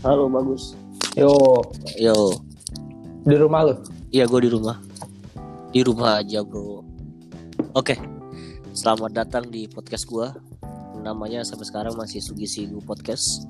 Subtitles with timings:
[0.00, 0.76] Halo, bagus.
[1.14, 1.32] Yo,
[1.96, 2.14] Yo,
[3.24, 3.74] di rumah lu?
[4.10, 4.76] iya gue di rumah.
[5.70, 6.84] Di rumah aja, bro.
[7.72, 7.96] Oke,
[8.72, 10.28] selamat datang di podcast gue.
[10.98, 13.46] Namanya sampai sekarang masih Sugisi Podcast.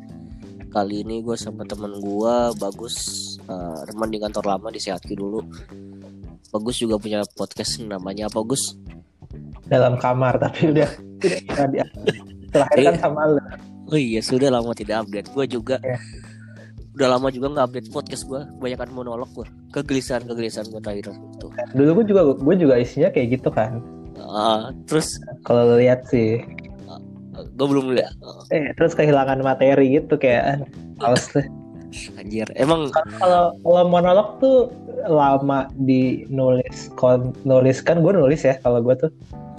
[0.69, 2.97] Kali ini gue sama temen gue, Bagus.
[3.43, 5.41] eh, teman di kantor lama di Sehatki dulu.
[6.51, 8.75] Bagus juga punya podcast namanya apa, Gus?
[9.67, 10.91] Dalam kamar, tapi udah
[11.23, 11.89] tidak
[12.49, 13.01] terakhir kan Iya.
[13.01, 13.41] sama lu.
[13.87, 15.31] Oh iya, sudah lama tidak update.
[15.31, 15.99] Gue juga Iya.
[16.97, 18.41] Udah lama juga nggak update podcast gue.
[18.57, 19.45] Kebanyakan monolog gue.
[19.71, 21.47] Kegelisahan-kegelisahan gue terakhir itu.
[21.77, 23.85] Dulu gue juga gue juga isinya kayak gitu kan.
[24.17, 26.41] Ah, terus Kalau lihat sih,
[27.37, 28.17] gue belum lihat.
[28.49, 30.65] eh terus kehilangan materi gitu kayak
[30.97, 31.45] males deh.
[32.21, 32.89] Anjir, emang
[33.21, 34.73] Kalau kalau monolog tuh
[35.07, 39.11] lama di nulis kon nulis kan gue nulis ya kalau gue tuh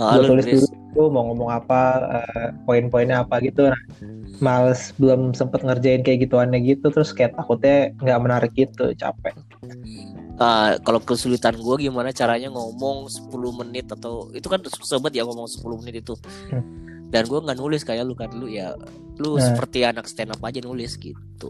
[0.02, 0.66] ah, gue tulis nulis.
[0.66, 1.82] dulu tuh mau ngomong apa
[2.26, 3.78] eh, poin-poinnya apa gitu nah,
[4.42, 9.38] males belum sempet ngerjain kayak gituannya gitu terus kayak takutnya nggak menarik gitu capek
[10.38, 15.24] Ah, kalau kesulitan gue gimana caranya ngomong 10 menit atau itu kan susah banget ya
[15.26, 16.14] ngomong 10 menit itu.
[16.54, 16.62] Hmm.
[17.10, 18.78] Dan gue nggak nulis kayak lu kan lu ya
[19.18, 19.42] lu Nah.
[19.42, 21.50] seperti anak stand up aja nulis gitu.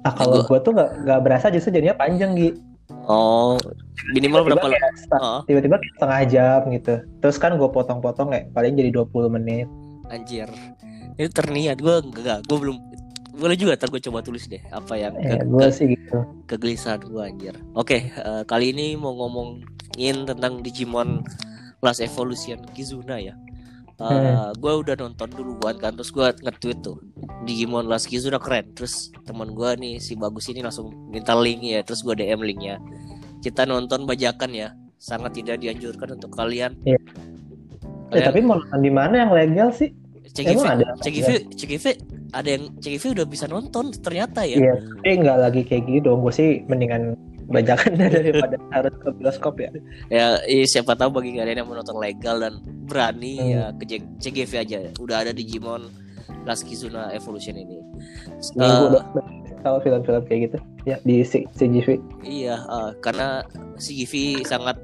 [0.00, 2.56] ah kalau gue tuh nggak nggak berasa justru jadinya panjang gitu
[3.02, 3.56] Oh,
[4.08, 8.74] minimal berapa kayak sta- Oh, tiba-tiba setengah jam gitu terus kan gue potong-potong kayak paling
[8.74, 9.66] jadi 20 menit
[10.06, 10.50] anjir.
[11.14, 12.76] Itu terniat gue enggak, gue belum
[13.32, 16.18] boleh juga ntar gue coba tulis deh apa yang ke- ya gue ke- sih gitu
[16.46, 17.54] kegelisahan gue anjir.
[17.72, 19.64] Oke, eh, kali ini mau ngomongin
[20.24, 21.24] tentang Digimon
[21.78, 23.32] Last Evolution Kizuna ya.
[24.02, 24.56] Hmm.
[24.56, 26.96] gue udah nonton duluan kan terus gue nge-tweet tuh
[27.42, 31.80] Digimon Last Kizuna keren terus teman gue nih si bagus ini langsung minta link ya
[31.80, 32.80] terus gue DM linknya
[33.38, 36.96] kita nonton bajakan ya sangat tidak dianjurkan untuk kalian Iya.
[36.96, 37.00] eh,
[38.10, 39.92] Kalian- tapi mau nonton di mana yang legal sih
[40.26, 40.86] CGV emang ada?
[40.98, 41.84] CGV CGV
[42.30, 46.22] ada yang CGV udah bisa nonton ternyata ya Iya, tapi nggak lagi kayak gitu dong.
[46.22, 47.18] Gue sih mendingan
[47.50, 49.70] bajakan daripada harus ke bioskop ya.
[50.08, 53.50] ya eh, siapa tahu bagi kalian yang menonton legal dan berani Hmm.
[53.50, 55.90] ya ke CGV aja udah ada Digimon
[56.46, 57.78] Last Kizuna Evolution ini
[58.54, 59.02] Gue Eh, udah
[59.60, 60.58] tahu film-film kayak gitu
[60.88, 61.20] ya di
[61.52, 62.00] CGV.
[62.24, 63.44] Iya, eh, karena
[63.76, 64.80] CGV sangat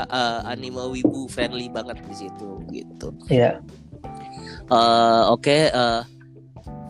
[0.00, 3.12] eh, eh, anime wibu friendly banget di situ gitu.
[3.28, 3.60] Iya.
[4.66, 6.00] Eh, Oke, eh,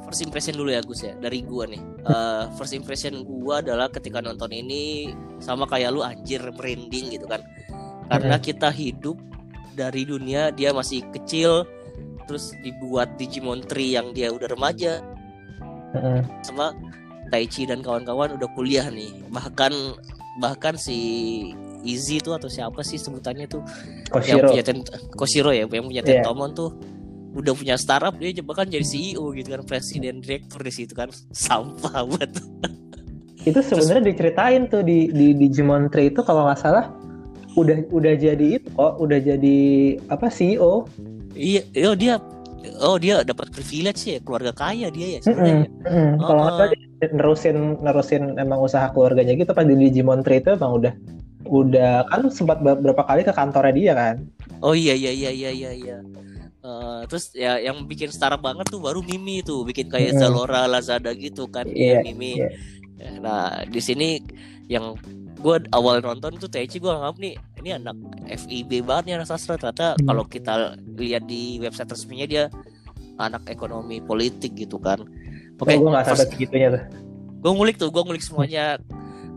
[0.06, 1.82] first impression dulu ya Gus ya dari gua nih.
[2.06, 5.11] Eh, first impression gua adalah ketika nonton ini
[5.43, 7.43] sama kayak lu anjir merinding gitu kan.
[8.06, 9.19] Karena kita hidup
[9.75, 11.67] dari dunia dia masih kecil
[12.27, 15.03] terus dibuat Digimon Tree yang dia udah remaja
[16.43, 16.75] sama
[17.31, 19.73] Taichi dan kawan-kawan udah kuliah nih bahkan
[20.38, 20.99] bahkan si
[21.87, 23.62] Izzy tuh atau siapa sih sebutannya tuh
[24.27, 24.49] yang Koshiro.
[24.50, 24.78] punya ten
[25.15, 26.23] Koshiro ya yang punya Iya.
[26.23, 26.71] Tentomon tuh
[27.36, 32.02] udah punya startup dia bahkan jadi CEO gitu kan presiden direktur di situ kan sampah
[32.02, 32.32] banget
[33.47, 36.91] Itu sebenarnya diceritain tuh di di Digimon Tree itu kalau nggak salah
[37.54, 39.58] udah udah jadi itu kok udah jadi
[40.10, 40.84] apa CEO.
[41.32, 42.19] iya oh dia
[42.82, 45.25] oh dia dapat privilege ya keluarga kaya dia ya Mm-mm.
[45.25, 46.10] sebenarnya Mm-mm.
[46.19, 46.58] Kalau nggak Oh.
[46.58, 46.70] salah
[47.14, 50.92] nerusin nerusin emang usaha keluarganya gitu pas di Digimon Tree itu emang udah
[51.46, 54.16] udah kan sempat beberapa kali ke kantornya dia kan.
[54.58, 55.96] oh iya iya iya iya iya
[56.66, 60.19] Eh, terus ya yang bikin startup banget tuh baru Mimi tuh bikin kayak Mm.
[60.19, 62.50] Zalora Lazada gitu kan Iya, Mimi iya.
[63.16, 64.19] nah di sini
[64.66, 64.99] yang
[65.37, 67.94] gue awal nonton tuh Taichi gue anggap nih ini anak
[68.26, 70.06] FIB banget nih anak sastra ternyata Hmm.
[70.06, 70.55] kalau kita
[70.93, 72.44] lihat di website resminya dia
[73.16, 75.06] anak ekonomi politik gitu kan
[75.55, 76.82] oke Oh, gue nggak sampai first- segitunya tuh.
[77.38, 78.75] gue ngulik tuh gue ngulik semuanya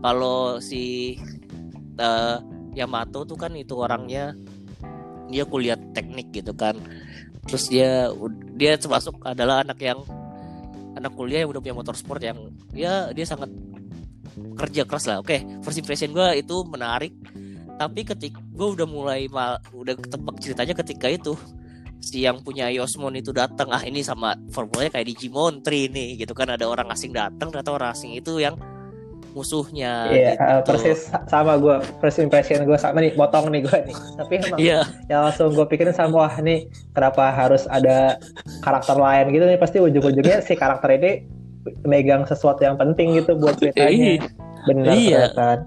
[0.00, 1.14] kalau si
[1.96, 2.36] eh,
[2.72, 4.34] Yamato tuh kan itu orangnya
[5.30, 6.76] dia kuliah teknik gitu kan.
[7.46, 8.10] Terus dia
[8.58, 10.02] dia termasuk adalah anak yang
[10.98, 12.38] anak kuliah yang udah punya motor sport yang
[12.74, 13.48] ya dia sangat
[14.58, 15.22] kerja keras lah.
[15.22, 17.14] Oke first impression gue itu menarik.
[17.80, 21.32] Tapi ketik gue udah mulai mal, udah ketebak ceritanya ketika itu.
[22.00, 26.36] Si yang punya Yosmon itu datang ah ini sama formulanya kayak Digimon Tree nih gitu
[26.36, 26.52] kan.
[26.52, 28.56] Ada orang asing datang ternyata orang asing itu yang
[29.32, 30.42] musuhnya Iya, gitu.
[30.42, 31.70] uh, persis sa- sama gue.
[31.98, 33.96] First impression gue sama nih, potong nih gue nih.
[34.16, 38.18] Tapi emang Iya, yang langsung gue pikirin sama wah nih kenapa harus ada
[38.60, 41.12] karakter lain gitu nih pasti ujung-ujungnya si karakter ini
[41.82, 44.26] megang sesuatu yang penting gitu buat ceritanya.
[44.62, 45.22] Benar Iya.
[45.30, 45.58] kan.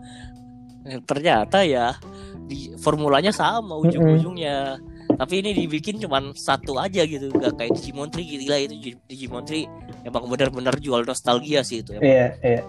[1.02, 1.96] ternyata ya
[2.44, 4.76] di formulanya sama ujung-ujungnya.
[5.14, 8.76] Tapi ini dibikin cuman satu aja gitu, gak kayak Digimon Tree gila itu
[9.06, 9.70] Digimon Tree
[10.02, 11.94] emang benar-benar jual nostalgia sih itu.
[11.94, 12.04] emang.
[12.04, 12.62] Iya, iya.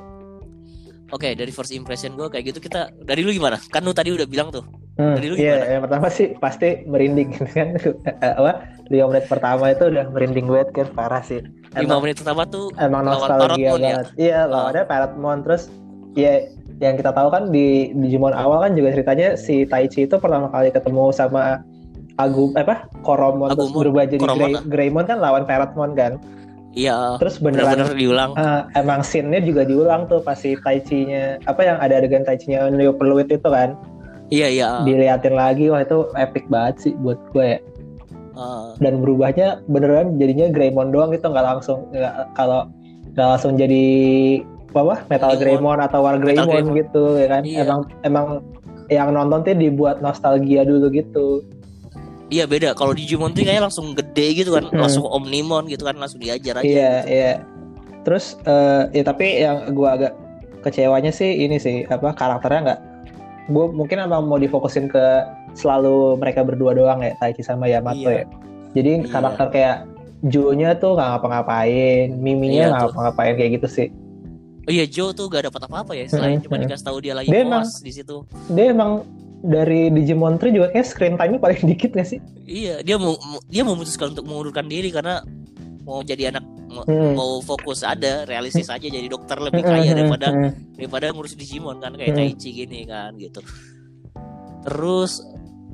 [1.14, 3.54] Oke, dari first impression gue kayak gitu kita dari lu gimana?
[3.70, 4.66] Kan lu tadi udah bilang tuh.
[4.98, 5.70] Hmm, Dari lu iya, gimana?
[5.70, 7.78] yang pertama sih pasti merinding kan.
[8.18, 8.66] apa?
[8.90, 11.38] Lima menit pertama itu udah merinding banget kan parah sih.
[11.78, 13.70] lima emang menit pertama tuh emang lawan nostalgia ya?
[13.78, 14.06] banget.
[14.18, 15.62] Iya, lawannya Parrotmon terus
[16.18, 16.50] ya
[16.82, 20.74] yang kita tahu kan di Digimon awal kan juga ceritanya si Taichi itu pertama kali
[20.74, 21.62] ketemu sama
[22.14, 24.62] Agum apa Koromon terus Agumon, berubah jadi Koromon Grey, lah.
[24.66, 26.18] Greymon kan lawan Parrotmon kan.
[26.74, 31.62] Iya Terus beneran bener-bener diulang eh, emang scene-nya juga diulang tuh pas si Taichi-nya apa
[31.62, 33.78] yang ada adegan Taichi-nya Neo Peluit itu kan.
[34.28, 37.60] iya iya Diliatin lagi wah itu epic banget sih buat gue ya.
[38.34, 42.66] Eh, dan berubahnya beneran jadinya Greymon doang gitu nggak langsung nggak kalau
[43.14, 43.84] nggak langsung jadi
[44.74, 45.38] apa Metal Greymon.
[45.38, 46.74] Greymon atau War Greymon Greymon.
[46.74, 47.62] gitu ya kan Iya.
[47.62, 48.26] emang emang
[48.90, 51.46] yang nonton tuh dibuat nostalgia dulu gitu
[52.28, 54.80] iya beda kalau Digimon tuh kayaknya langsung gede gitu kan Hmm.
[54.80, 57.08] langsung Omnimon gitu kan langsung diajar aja iya gitu.
[57.10, 57.32] iya
[58.02, 60.12] terus eh, ya tapi yang gua agak
[60.60, 62.80] kecewanya sih ini sih apa karakternya nggak
[63.44, 65.04] gue mungkin emang mau difokusin ke
[65.52, 68.24] selalu mereka berdua doang ya Taichi sama Yamato Iya.
[68.24, 68.26] ya
[68.72, 69.08] jadi Iya.
[69.08, 69.76] karakter kayak
[70.24, 72.88] Joe-nya tuh nggak ngapa-ngapain, Miminya Iya nggak tuh.
[72.90, 73.88] ngapa-ngapain kayak gitu sih.
[74.64, 76.64] Oh iya Joe tuh gak dapat apa-apa ya selain Hmm, cuma hmm.
[76.64, 78.24] dikasih tahu dia lagi Dia koas di situ.
[78.48, 79.04] Dia emang
[79.44, 82.18] dari Digimon 3 juga kayak screen time-nya paling dikit gak sih?
[82.48, 83.14] Iya, dia mau
[83.46, 85.20] dia memutuskan untuk mengundurkan diri karena
[85.84, 87.12] mau jadi anak mau, Hmm.
[87.14, 90.50] mau fokus ada realistis aja jadi dokter lebih Hmm, kaya hmm, daripada hmm.
[90.80, 92.18] daripada ngurus Digimon kan kayak Hmm.
[92.24, 93.44] Taichi gini kan gitu.
[94.64, 95.22] Terus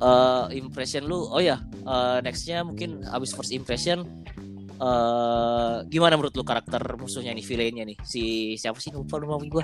[0.01, 1.57] eh, impression lu, oh ya
[1.87, 4.03] eh, nextnya mungkin abis first impression
[4.81, 8.23] eh gimana menurut lu karakter musuhnya nih villainnya nih si
[8.57, 9.61] siapa sih lupa nama gue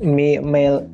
[0.00, 0.88] Mi, Mel,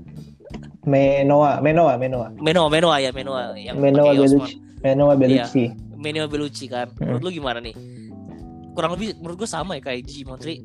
[0.82, 4.11] Menoa, Menoa, Menoa, Menoa Menoa ya Menoa yang Menoa.
[4.12, 5.64] Bellucci, Menoa Bellucci.
[5.94, 7.17] Menoa Bellucci kan Hmm.
[7.17, 7.76] menurut lu gimana nih
[8.70, 10.58] kurang lebih menurut gue sama ya kayak Digimon 3 eh,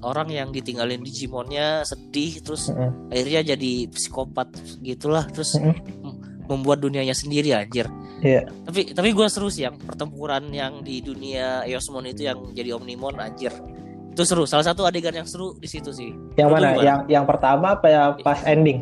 [0.00, 3.08] orang yang ditinggalin Digimonnya sedih terus Hmm.
[3.08, 4.48] akhirnya jadi psikopat
[4.80, 5.76] gitulah terus Hmm.
[6.00, 6.16] mem-
[6.48, 7.84] membuat dunianya sendiri anjir
[8.18, 8.48] Iya.
[8.64, 13.20] tapi tapi gue seru sih yang pertempuran yang di dunia Eosmon itu yang jadi Omnimon
[13.20, 13.52] anjir
[14.08, 16.80] itu seru salah satu adegan yang seru di situ sih Yang Menurut mana?
[16.80, 18.80] Yang yang pertama apa yang pas ending?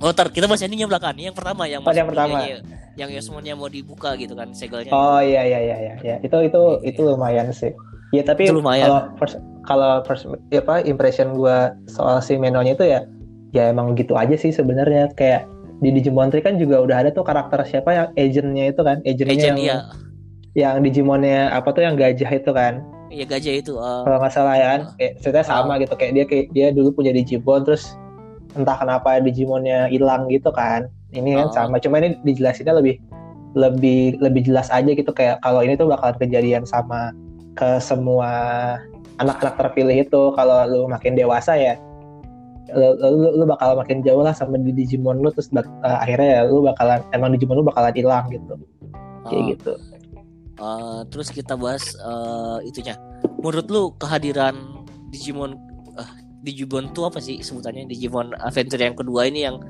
[0.00, 2.40] Oh ntar kita bahas endingnya belakang yang pertama yang Oh, yang pertama.
[2.40, 2.64] dunianya,
[2.96, 5.94] yang Eosmonnya mau dibuka gitu kan segelnya Oh iya iya iya iya.
[6.00, 6.16] Ya.
[6.20, 7.70] Itu itu itu lumayan sih.
[8.10, 8.84] Ya tapi Itu lumayan.
[8.84, 13.00] kalau first, kalau first ya apa impression gua soal si Menonya itu ya
[13.50, 15.46] ya emang gitu aja sih sebenarnya kayak
[15.78, 19.32] di Digimon 3 kan juga udah ada tuh karakter siapa yang agentnya itu kan agentnya
[19.32, 19.78] Agent yang iya
[20.56, 24.54] yang Digimonnya apa tuh yang gajah itu kan iya gajah itu eh, kalau nggak salah
[24.54, 24.94] ya kan Ah.
[24.96, 27.94] kayak ceritanya sama gitu kayak dia kayak dia dulu punya Digimon terus
[28.54, 30.90] entah kenapa Digimonnya hilang gitu kan.
[31.10, 31.54] Ini kan Ah.
[31.66, 32.98] sama cuma ini dijelasinnya lebih
[33.58, 37.10] lebih lebih jelas aja gitu kayak kalau ini tuh bakalan kejadian sama
[37.58, 38.30] ke semua
[39.18, 40.22] anak-anak terpilih itu.
[40.34, 41.74] Kalau lu makin dewasa ya
[42.70, 46.28] lu, lu, lu bakal makin jauh lah sama di Digimon lu terus bak- eh, akhirnya
[46.30, 48.54] ya lu bakalan emang Digimon lu bakalan hilang gitu.
[49.26, 49.72] Kayak eh, gitu.
[50.60, 52.94] Eh, terus kita bahas eh, itunya.
[53.42, 54.54] Menurut lu kehadiran
[55.10, 55.58] Digimon
[55.98, 59.60] eh, Digimon tuh apa sih sebutannya Digimon Adventure yang kedua ini yang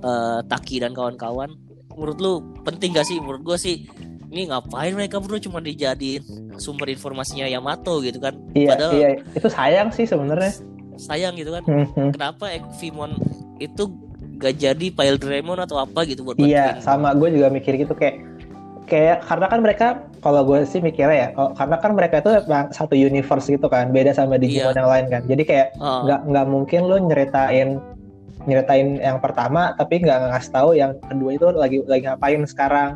[0.00, 1.50] eh, Taki dan kawan-kawan.
[1.90, 2.32] Menurut lu
[2.62, 3.18] penting gak sih?
[3.18, 3.84] Menurut gua sih
[4.30, 6.22] ini ngapain mereka berdua cuma dijadiin
[6.56, 8.38] sumber informasinya Yamato gitu kan?
[8.54, 10.54] iya Padahal iya itu sayang sih sebenarnya
[10.96, 11.62] sayang gitu kan.
[11.66, 12.10] Hmm, hmm.
[12.14, 13.18] Kenapa Ekvimon
[13.58, 13.90] itu
[14.40, 18.29] gak jadi Pile Draemon atau apa gitu buat Iya, sama gue juga mikir gitu kayak
[18.90, 19.86] kayak karena kan mereka
[20.18, 22.30] kalau gue sih mikirnya ya, kalau- karena kan mereka itu
[22.70, 24.82] satu universe gitu kan, beda sama Digimon Iya.
[24.82, 25.22] yang lain kan.
[25.24, 27.78] Jadi kayak Ah, nggak nggak mungkin lo nyeritain
[28.40, 32.90] nyeritain yang pertama tapi nggak ngasih tahu yang kedua itu lagi lagi ngapain sekarang.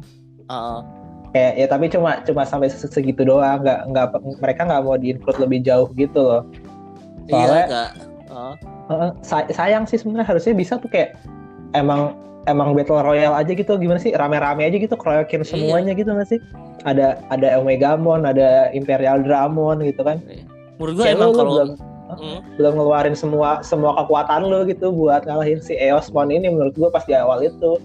[0.46, 0.82] ah,
[1.30, 4.06] Kayak ya tapi cuma cuma sampai se- segitu doang, nggak nggak
[4.38, 6.42] mereka nggak mau diinput lebih jauh gitu loh.
[7.24, 7.90] iya Soalnya- gak?
[8.84, 11.16] Heeh, say- sayang sih sebenarnya harusnya bisa tuh kayak
[11.72, 12.12] emang
[12.44, 14.12] emang battle royale aja gitu gimana sih?
[14.12, 15.48] Rame-rame aja gitu keroyokin Iya.
[15.48, 16.40] semuanya gitu nggak sih?
[16.84, 20.20] Ada ada Omegamon ada Imperial Dramon gitu kan.
[20.76, 21.70] Menurut gua Kayak emang kalau belum
[22.14, 22.40] Hmm.
[22.60, 27.02] belum ngeluarin semua semua kekuatan lo gitu buat ngalahin si Eosmon ini menurut gua pas
[27.02, 27.80] di awal itu.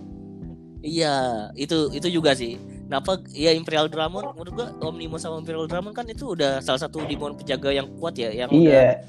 [0.79, 2.55] Iya, itu itu juga sih.
[2.85, 3.19] Kenapa?
[3.31, 7.35] Ya Imperial Dramon menurut gua Omnimon sama Imperial Dramon kan itu udah salah satu Digimon
[7.35, 9.01] penjaga yang kuat ya, yang udah iya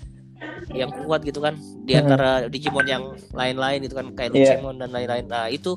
[0.71, 2.07] yang kuat gitu kan di Hmm.
[2.07, 4.57] antara Digimon yang lain-lain itu kan kayak Iya.
[4.57, 5.25] Lucemon dan lain-lain.
[5.27, 5.75] Nah, itu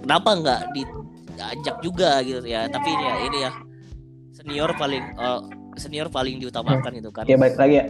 [0.00, 2.66] kenapa nggak diajak juga gitu ya.
[2.66, 3.50] Tapi ini ya ini ya
[4.32, 5.40] senior paling eh,
[5.74, 7.24] senior paling diutamakan itu kan.
[7.24, 7.86] ya balik lagi ya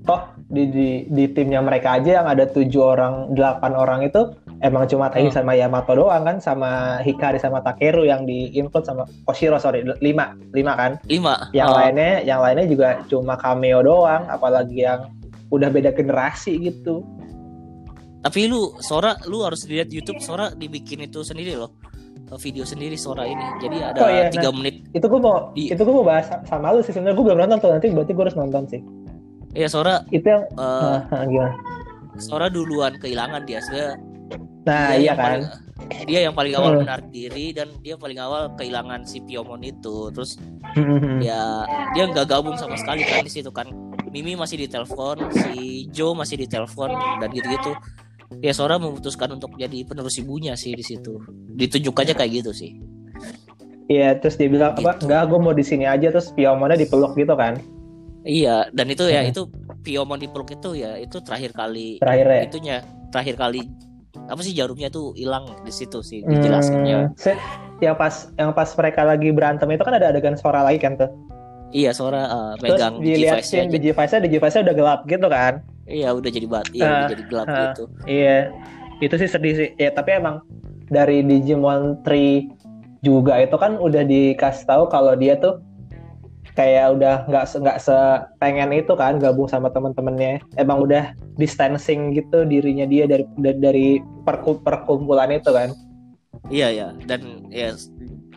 [0.00, 4.24] toh di, di di timnya mereka aja yang ada tujuh orang delapan orang itu
[4.58, 5.36] emang cuma Taichi Hmm.
[5.36, 10.32] sama Yamato doang kan sama Hikari sama Takeru yang di input sama Koshiro sorry lima
[10.50, 11.52] lima kan Lima.
[11.52, 15.12] yang Eh, lainnya yang lainnya juga cuma cameo doang apalagi yang
[15.48, 17.04] udah beda generasi gitu.
[18.18, 21.72] Tapi lu Sora lu harus lihat YouTube Sora dibikin itu sendiri loh.
[22.28, 23.46] Eh, Video sendiri Sora ini.
[23.58, 24.84] Jadi ada Oh, iya, tiga menit.
[24.90, 26.90] itu gue mau Di- itu gue mau bahas sama lu sih.
[26.90, 27.70] Sebenarnya gue belum nonton tuh.
[27.70, 28.80] Nanti berarti gue harus nonton sih.
[29.54, 30.02] Iya Sora.
[30.08, 31.54] Itu yang eh, ah, ah, gimana?
[32.18, 33.62] Sora duluan kehilangan dia.
[33.62, 33.96] Sebenarnya
[34.66, 35.50] nah dia iya kan paling-
[36.04, 36.80] dia yang paling awal Hmm.
[36.82, 40.10] menarik diri dan dia paling awal kehilangan si Piomon itu.
[40.12, 40.36] Terus
[40.74, 41.64] Hmm, ya
[41.94, 43.64] dia nggak gabung sama sekali kan di situ kan
[44.08, 45.52] Mimi masih ditelepon si
[45.88, 47.72] Joe masih ditelepon dan gitu-gitu
[48.38, 52.72] ya Sora memutuskan untuk jadi penerus ibunya sih di situ ditunjukannya kayak gitu sih
[53.88, 55.00] Iya, terus dia bilang apa?
[55.00, 55.08] Gitu.
[55.08, 56.12] Enggak, gue mau di sini aja.
[56.12, 57.56] Terus Piomonnya dipeluk gitu kan?
[58.20, 59.32] iya dan itu ya Hmm.
[59.32, 59.42] itu
[59.80, 62.40] Piomon dipeluk itu ya itu terakhir kali Terakhir ya.
[62.44, 62.76] itunya
[63.08, 63.64] terakhir kali
[64.20, 67.40] apa sih jarumnya tuh hilang di situ sih Hmm, dijelasinnya se-
[67.80, 71.08] yang pas yang pas mereka lagi berantem itu kan ada adegan suara lagi kan tuh.
[71.70, 72.94] Iya Sora uh, Terus megang
[73.40, 73.72] scene aja.
[73.72, 75.54] di device-nya, di device-nya udah gelap gitu kan?
[75.84, 77.56] iya udah jadi bat iya Ah, udah jadi gelap ah.
[77.66, 78.36] gitu Iya,
[78.98, 79.68] itu sih sedih sih.
[79.74, 80.44] Ya tapi emang
[80.86, 82.44] dari Digimon 3
[83.00, 85.64] juga itu kan udah dikasih tahu kalau dia tuh
[86.52, 90.42] kayak udah nggak nggak sepengen itu kan gabung sama teman-temannya.
[90.54, 93.86] Emang udah distancing gitu dirinya dia dari dari, dari
[94.24, 95.70] perku- perkumpulan itu kan.
[96.48, 97.72] Iya ya dan ya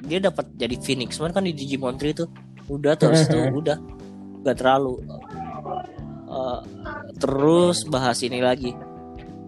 [0.02, 2.26] dia dapat jadi Phoenix cuman kan di Digimon 3 itu
[2.72, 3.78] udah terus itu udah.
[4.42, 5.04] Gak terlalu.
[6.26, 6.60] Eh,
[7.20, 8.72] terus bahas ini lagi.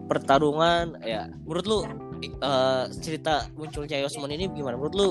[0.03, 1.79] Pertarungan ya menurut lu
[2.21, 4.75] eh, cerita munculnya Yosmon ini gimana?
[4.75, 5.09] Menurut lu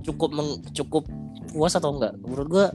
[0.00, 1.02] cukup meng- cukup
[1.50, 2.14] puas atau enggak?
[2.22, 2.66] Menurut gua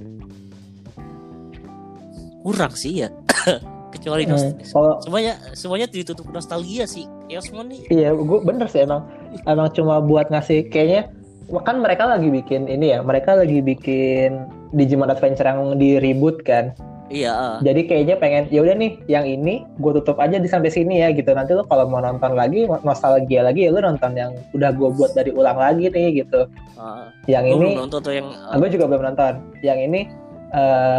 [2.43, 3.09] kurang sih ya.
[3.91, 4.65] Kecuali Hmm, nostalgia.
[4.71, 7.03] Kalau semuanya semuanya ditutup nostalgia sih.
[7.27, 7.81] Yosmon nih.
[7.91, 9.03] Iya, gue bener sih emang.
[9.51, 11.11] Emang cuma buat ngasih kayaknya
[11.59, 16.71] kan mereka lagi bikin ini ya, mereka lagi bikin Digimon Adventure yang di reboot kan.
[17.11, 17.57] iya ah.
[17.59, 21.11] Jadi kayaknya pengen ya udah nih, yang ini gue tutup aja di sampai sini ya
[21.11, 21.27] gitu.
[21.35, 25.11] Nanti lo kalau mau nonton lagi nostalgia lagi ya lo nonton yang udah gue buat
[25.11, 26.47] dari ulang lagi nih gitu.
[26.79, 27.11] Ah.
[27.27, 29.33] Yang ini belum nonton tuh yang ah, gue juga belum nonton.
[29.59, 30.01] Yang ini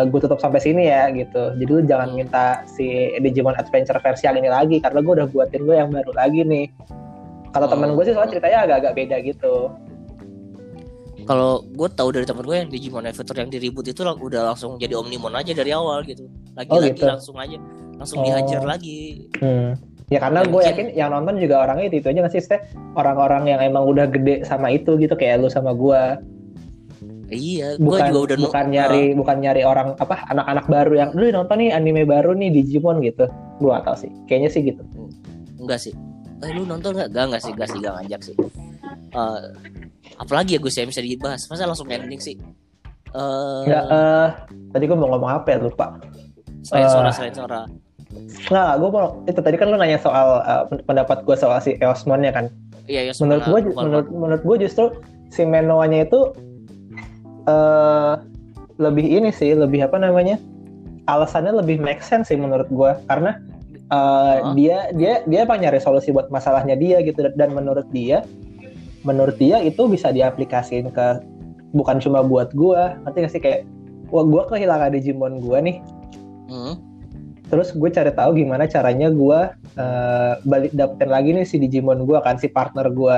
[0.09, 1.56] gue tutup sampai sini ya gitu.
[1.56, 5.64] Jadi lu jangan minta si Digimon Adventure versi yang ini lagi karena gue udah buatin
[5.64, 6.68] gue yang baru lagi nih.
[7.52, 7.73] Kata Oh.
[7.73, 9.73] temen gue sih soalnya ceritanya agak-agak beda gitu.
[11.24, 14.42] Kalau gue tahu dari temen gue yang Digimon Adventure yang di reboot itu lang- udah
[14.46, 17.06] langsung jadi Omnimon aja dari awal gitu lagi-lagi gitu.
[17.06, 17.98] langsung aja Oh.
[17.98, 19.72] langsung dihajar lagi Hmm.
[20.06, 22.44] Ya karena gue yakin yang nonton juga orangnya itu, itu aja nggak sih?
[22.92, 26.02] Orang-orang yang emang udah gede sama itu gitu kayak lu sama gue.
[27.30, 31.56] iya Bukan juga udah bukan nyari bukan nyari orang apa anak-anak baru yang lu nonton
[31.56, 33.24] nih anime baru nih Digimon gitu.
[33.56, 34.12] Gue gak tau sih.
[34.28, 34.82] Kayaknya sih gitu.
[35.56, 35.94] Enggak sih
[36.42, 38.34] eh, lu nonton nggak Gak, enggak sih gak sih gak ngajak sih
[39.12, 39.40] Eh,
[40.19, 41.47] apalagi ya gue sih yang bisa dibahas.
[41.49, 42.37] Masa langsung ending sih?
[43.12, 44.28] Eh, Nggak, eh
[44.73, 45.59] tadi gue mau ngomong apa ya?
[45.61, 46.00] Lupa.
[46.62, 47.62] selain Sora selain Sora.
[48.49, 52.25] Nggak, gue mau itu tadi kan lu nanya soal eh, pendapat gue soal si Eosmon
[52.25, 52.49] ya kan.
[52.90, 54.90] iya ya menurut gue menurut menurut gue justru
[55.31, 56.35] si Menoanya itu
[57.47, 58.14] eh
[58.83, 60.40] lebih ini sih lebih apa namanya?
[61.07, 63.38] Alasannya lebih make sense sih menurut gue karena
[63.92, 64.54] eh, Hah?
[64.57, 67.23] dia dia dia apa nyari solusi buat masalahnya dia gitu.
[67.37, 68.25] Dan menurut dia
[69.02, 71.06] menurut dia itu bisa diaplikasiin ke
[71.73, 73.42] bukan cuma buat gue nanti nggak sih?
[73.42, 73.61] Kayak
[74.12, 75.76] wah gue kehilangan Digimon gue nih.
[76.52, 76.75] Hmm,
[77.52, 79.38] terus gue cari tahu gimana caranya gue
[79.76, 83.16] eh, balik dapetin lagi nih si Digimon gue kan si partner gue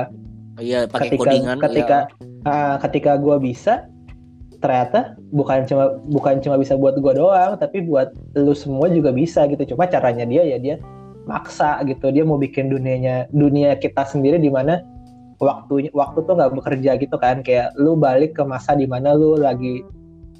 [0.59, 2.47] iya pakai ketika codingan ketika iya.
[2.47, 3.87] ah, ketika gue bisa
[4.59, 9.45] ternyata bukan cuma bukan cuma bisa buat gue doang tapi buat lu semua juga bisa
[9.45, 9.75] gitu.
[9.75, 10.75] Cuma caranya dia ya dia
[11.29, 12.09] maksa gitu.
[12.09, 14.81] Dia mau bikin dunianya dunia kita sendiri di mana
[15.39, 17.43] waktu waktu tuh nggak bekerja gitu kan.
[17.43, 19.83] Kayak lu balik ke masa di mana lu lagi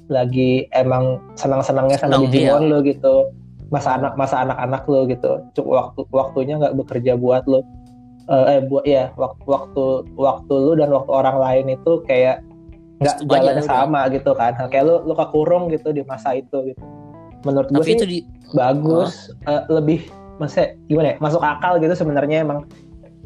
[0.06, 2.70] lagi emang senang-senangnya sama Digimon iya.
[2.70, 3.14] lu gitu.
[3.74, 5.42] Masa anak masa anak-anak lu gitu.
[5.58, 7.60] Cuk- waktu waktunya nggak bekerja buat lu.
[8.26, 9.84] Eh eh, buat ya waktu waktu
[10.14, 12.42] waktu lu dan waktu orang lain itu kayak
[12.96, 13.68] nggak jalannya udah.
[13.68, 14.54] sama gitu kan.
[14.70, 16.82] Kayak lu lu kekurung gitu di masa itu gitu.
[17.44, 18.18] Menurut gue sih itu di
[18.54, 22.68] bagus Eh, lebih maksudnya gimana ya masuk akal gitu sebenarnya emang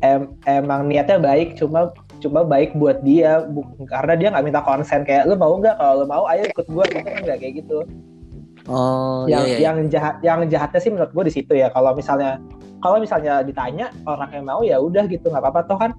[0.00, 5.04] em- emang niatnya baik cuma cuma baik buat dia bu- karena dia nggak minta konsen
[5.08, 5.76] kayak lu mau nggak?
[5.80, 7.78] Kalau lu mau ayo ikut gue gitu kan nggak kayak gitu.
[8.68, 9.60] Oh yang iya, iya.
[9.72, 11.72] yang jahat yang jahatnya sih menurut gue di situ ya.
[11.72, 12.36] Kalau misalnya
[12.84, 15.90] kalau misalnya ditanya orang yang mau ya udah gitu nggak apa-apa toh kan.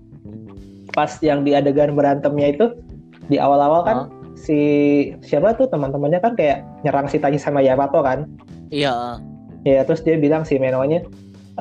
[0.94, 2.66] Pas yang di adegan berantemnya itu
[3.32, 4.08] di awal-awal kan Hah?
[4.38, 4.60] si
[5.24, 8.30] siapa tuh teman-temannya kan kayak nyerang si Tanji sama Yamato kan.
[8.70, 9.18] Iya
[9.62, 11.06] ya terus dia bilang si Menonya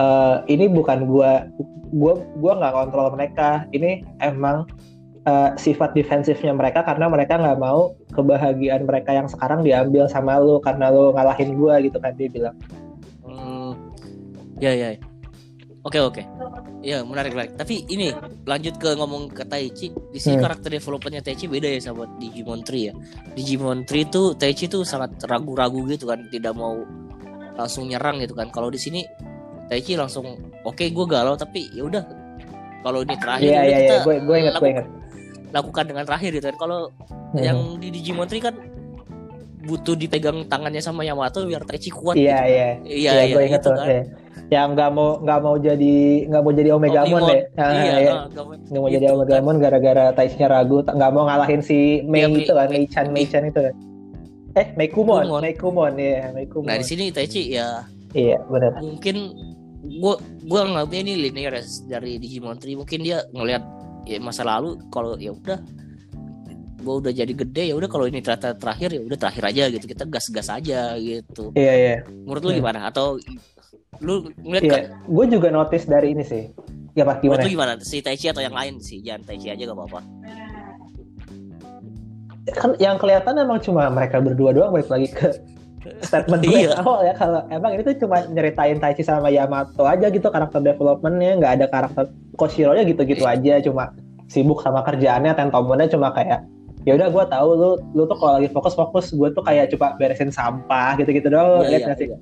[0.00, 1.44] "Eh, ini bukan gua
[1.92, 4.64] gua gua nggak kontrol mereka ini emang
[5.28, 10.56] eh, sifat defensifnya mereka karena mereka nggak mau kebahagiaan mereka yang sekarang diambil sama lu
[10.64, 12.56] karena lu ngalahin gua gitu kan dia bilang
[13.20, 13.76] Hmm,
[14.56, 14.96] ya ya.
[14.96, 15.00] ya.
[15.80, 16.20] Oke oke.
[16.84, 17.56] Ya menarik menarik.
[17.56, 18.12] Tapi ini
[18.44, 19.88] lanjut ke ngomong ke Taichi.
[20.12, 20.44] Di sini Hmm.
[20.44, 22.94] karakter developmentnya Taichi beda ya sama Digimon 3 ya.
[23.32, 26.76] Digimon 3 tuh Taichi tuh sangat ragu-ragu gitu kan, tidak mau
[27.56, 29.04] langsung nyerang gitu kan kalau di sini
[29.70, 30.26] Taichi langsung
[30.60, 32.02] oke gue galau tapi ya udah
[32.80, 34.86] kalau ini terakhir ya udah iya kita iya, gue gue ingat gue ingat.
[35.50, 36.80] lakukan dengan terakhir gitu kan kalau
[37.30, 37.38] Hmm.
[37.40, 38.54] yang di Digimon 3 kan
[39.62, 42.50] butuh dipegang tangannya sama Yamato biar Taichi kuat Iya gitu.
[42.50, 42.68] iya.
[42.82, 43.76] iya Iya, iya gue ingat itu tuh.
[43.76, 44.02] kan iya.
[44.50, 45.94] Yang nggak mau nggak mau jadi
[46.26, 47.42] nggak mau jadi Omegamon deh.
[47.54, 48.10] Ah, iya, iya.
[48.12, 52.42] ah, nggak mau- mau jadi Omegamon gara-gara Taichi-nya ragu nggak mau ngalahin si Mei Mei-
[52.42, 53.74] itu kan Mei- Chan Mei Chan itu kan
[54.52, 55.40] eh Mei Kumon Kumon.
[55.40, 59.16] Mei Kumon iya Mei Kumon Nah di sini Taichi ya iya benar mungkin
[60.00, 60.16] gua
[60.48, 63.62] gua nganggapnya ini linear ya, dari Digimon 3 mungkin dia ngelihat
[64.08, 65.60] ya masa lalu kalau ya udah
[66.80, 69.84] gua udah jadi gede ya udah kalau ini ternyata terakhir ya udah terakhir aja gitu.
[69.84, 71.52] Kita gas-gas aja gitu.
[71.52, 71.94] Iya iya.
[72.08, 72.60] Menurut lu Hmm.
[72.64, 72.80] gimana?
[72.88, 73.20] Atau
[74.00, 76.48] lu ngeliat iya kan gue juga notice dari ini sih.
[76.96, 77.44] Ya pak menurut gimana?
[77.44, 77.72] lu gimana?
[77.84, 79.04] Si Taichi atau yang lain sih?
[79.04, 80.00] Jangan Taichi aja gak apa-apa.
[82.56, 85.28] Kan yang kelihatan emang cuma mereka berdua doang balik lagi ke
[86.04, 86.76] statement gue Iya.
[86.76, 91.40] awal ya kalau emang ini tuh cuma nyeritain Taichi sama Yamato aja gitu karakter developmentnya
[91.40, 92.04] nggak ada karakter
[92.36, 93.36] Koshiro nya gitu-gitu Iya.
[93.58, 93.96] aja cuma
[94.28, 96.44] sibuk sama kerjaannya Tentomonnya cuma kayak
[96.84, 99.96] ya udah gue tahu lu lu tuh kalau lagi fokus fokus gue tuh kayak coba
[99.96, 102.18] beresin sampah gitu-gitu doang Iya, lihat iya, sih iya.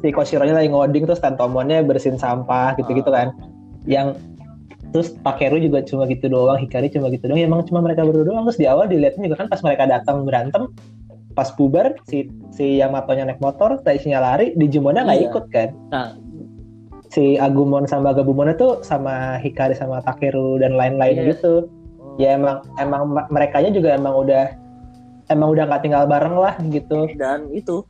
[0.00, 3.26] si Koshiro nya lagi ngoding terus Tentomonnya bersihin sampah gitu-gitu Ah.
[3.26, 3.28] kan
[3.86, 4.14] yang
[4.90, 8.26] terus Takeru juga cuma gitu doang Hikari cuma gitu doang ya, emang cuma mereka berdua
[8.26, 10.66] doang terus di awal dilihatnya juga kan pas mereka datang berantem
[11.34, 15.28] pas bubar si si Yamato-nya naik motor Taichi-nya lari Digimonnya nggak Iya.
[15.30, 16.10] ikut kan Nah.
[17.10, 21.26] si Agumon sama Gabumon itu sama Hikari sama Takeru dan lain-lain Iya.
[21.34, 21.70] gitu
[22.18, 24.44] ya emang emang mereka juga emang udah
[25.30, 27.86] emang udah nggak tinggal bareng lah gitu dan itu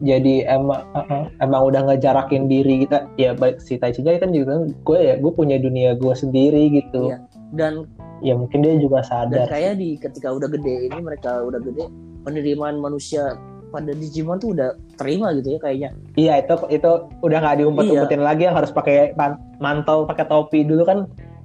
[0.00, 4.98] jadi emang uh-uh, emang udah ngejarakin diri kita ya baik si Taichi kan juga gue
[4.98, 7.20] ya gue punya dunia gue sendiri gitu Iya.
[7.52, 7.84] dan
[8.24, 11.84] ya mungkin dia juga dan sadar kayak di ketika udah gede ini mereka udah gede
[12.20, 13.34] penerimaan manusia
[13.70, 15.90] pada Digimon tuh udah terima gitu ya kayaknya.
[16.14, 20.62] Iya itu itu udah nggak diumpet-umpetin lagi yang harus pakai man- mantel pakai topi.
[20.62, 20.98] Dulu kan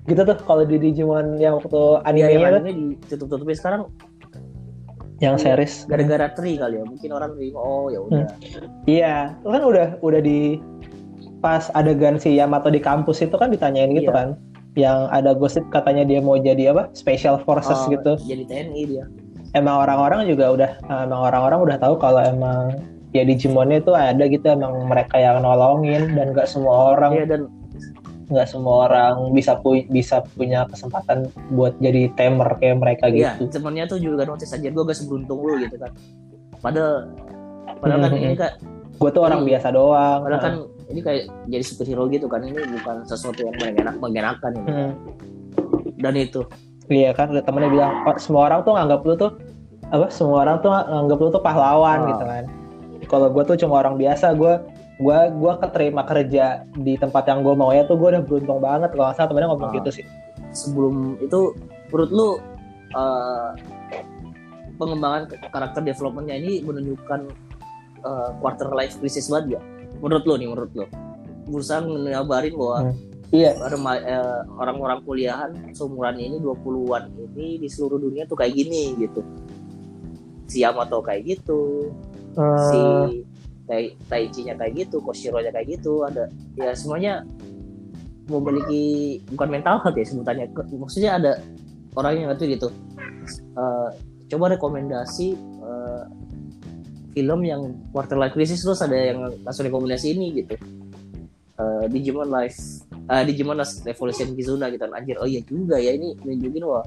[0.06, 2.60] gitu tuh kalau di Digimon yang waktu Iya, animenya yang tuh.
[2.60, 3.56] anime ditutup-tutupin.
[3.56, 3.82] Sekarang
[5.18, 5.44] yang Iya.
[5.48, 5.88] series.
[5.88, 8.26] gara-gara tri kali ya mungkin orang terima oh ya udah.
[8.84, 10.60] Iya itu kan udah udah di
[11.40, 14.18] pas adegan si Yamato di kampus itu kan ditanyain gitu Iya.
[14.18, 14.28] kan.
[14.76, 16.92] Yang ada gosip katanya dia mau jadi apa?
[16.92, 18.20] Special forces Oh, gitu.
[18.20, 19.06] jadi TNI dia
[19.56, 22.76] emang orang-orang juga udah emang orang-orang udah tahu kalau emang
[23.10, 27.41] ya Digimonnya itu ada gitu emang mereka yang nolongin dan nggak semua orang Iya dan
[28.26, 33.54] nggak semua orang bisa pu- bisa punya kesempatan buat jadi tamer kayak mereka iya gitu.
[33.54, 35.94] temennya tuh juga notice aja gue gak seberuntung lu gitu kan
[36.60, 37.13] padahal
[37.78, 38.26] padahal kan Hmm.
[38.26, 38.54] ini kan
[38.96, 39.48] Gue tuh orang Iya.
[39.52, 40.20] biasa doang.
[40.24, 40.54] padahal kan
[40.88, 44.91] ini kayak jadi superhero gitu kan ini bukan sesuatu yang mengenak mengenakan ini Hmm.
[45.96, 46.41] dan itu
[46.88, 49.32] Iya kan, temennya bilang "Oh, semua orang tuh nganggap lu tuh
[49.86, 50.06] apa?
[50.10, 52.08] Semua orang tuh nganggap lu tuh pahlawan Ah.
[52.10, 52.43] gitu kan.
[53.06, 54.54] Kalau gue tuh cuma orang biasa, gue
[54.95, 58.89] gue gue keterima kerja di tempat yang gue mau ya tuh gue udah beruntung banget
[58.91, 59.78] kalau salah temennya ngomong Ah.
[59.78, 60.06] gitu sih.
[60.52, 61.52] sebelum itu
[61.89, 62.30] menurut lu
[62.93, 63.50] eh,
[64.76, 67.19] pengembangan karakter developmentnya ini menunjukkan
[68.02, 69.63] eh, quarter life crisis banget gak?
[70.00, 70.86] Menurut lu nih, menurut lu?
[71.45, 72.95] Berusaha ngabarin bahwa Hmm.
[73.34, 73.58] Iya.
[73.58, 79.22] eh, orang-orang kuliahan seumuran ini 20-an ini di seluruh dunia tuh kayak gini gitu.
[80.46, 81.90] Si Yamato kayak gitu,
[82.70, 83.10] si Hmm,
[83.66, 87.26] Tai Taichi-nya kayak gitu, Koshiro-nya kayak gitu, ada ya semuanya
[88.30, 90.46] memiliki bukan mental health ya sebutannya.
[90.54, 91.32] Maksudnya ada
[91.98, 92.70] orang yang ngerti gitu.
[93.58, 93.90] Eh,
[94.30, 95.34] coba rekomendasi
[95.66, 96.04] eh,
[97.18, 100.56] film yang quarter life crisis terus ada yang langsung rekomendasi ini gitu.
[101.56, 104.86] Eh, Digimon Life eh, Digimon Last Revolution Kizuna gitu.
[104.89, 106.84] Anjir oh iya juga ya ini nunjukin wah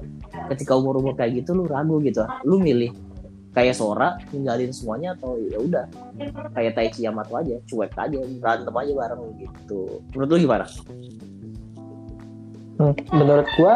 [0.53, 2.23] ketika umur umur kayak gitu lu ragu gitu.
[2.43, 2.91] Lu milih
[3.53, 5.85] kayak Sora ninggalin semuanya atau ya udah
[6.53, 9.81] kayak Taichi Yamato aja cuek aja berantem aja bareng gitu.
[10.13, 10.65] Menurut lu gimana?
[12.79, 13.73] Hmm, menurut gua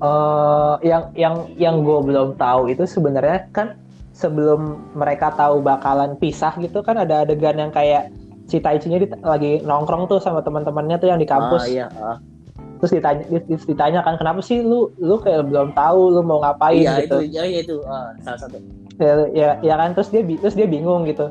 [0.00, 3.76] eh yang yang yang gue belum tahu itu sebenarnya kan
[4.16, 8.08] sebelum mereka tahu bakalan pisah gitu kan ada adegan yang kayak
[8.50, 11.62] si Taichi-nya dit- lagi nongkrong tuh sama teman-temannya tuh yang di kampus.
[11.62, 12.18] Ah, iya ah.
[12.80, 16.40] terus ditanya dit- dit- ditanya kan kenapa sih lu lu kayak belum tahu lu mau
[16.40, 16.80] ngapain?
[16.80, 17.20] Iya gitu.
[17.20, 18.56] itu ya, iya itu ah, salah satu.
[18.96, 21.28] Ya, ya ya kan terus dia terus dia bingung gitu.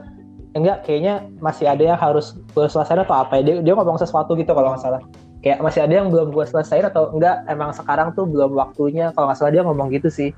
[0.54, 3.42] Enggak kayaknya masih ada yang harus gue selesaiin atau apa ya?
[3.46, 5.02] Dia, dia ngomong sesuatu gitu kalau nggak salah.
[5.42, 7.46] Kayak masih ada yang belum gue selesaiin atau enggak?
[7.50, 9.10] Emang sekarang tuh belum waktunya.
[9.18, 10.30] Kalau nggak salah dia ngomong gitu sih.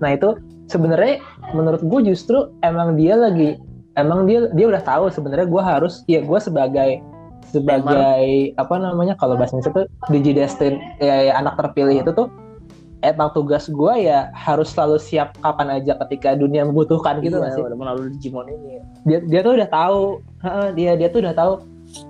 [0.00, 0.36] Nah itu
[0.68, 1.24] sebenarnya
[1.56, 3.56] menurut gue justru emang dia lagi
[4.00, 7.04] emang dia dia udah tahu sebenarnya gue harus ya gue sebagai
[7.50, 12.30] sebagai apa namanya kalau bahasa Indonesia tuh digidestin ya, ya anak terpilih itu tuh
[13.02, 17.62] emang tugas gue ya harus selalu siap kapan aja ketika dunia membutuhkan gitu iya, sih?
[17.64, 18.80] melalui Digimon ini.
[19.08, 20.00] Dia dia tuh udah tahu
[20.76, 21.52] dia dia tuh udah tahu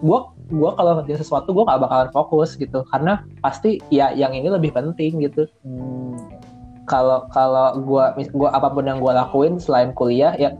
[0.02, 4.50] gue gue kalau ngerjain sesuatu gue gak bakalan fokus gitu karena pasti ya yang ini
[4.50, 5.46] lebih penting gitu.
[5.64, 6.18] Hmm.
[6.90, 10.58] kalau kalau gue gua apa pun yang gue lakuin selain kuliah ya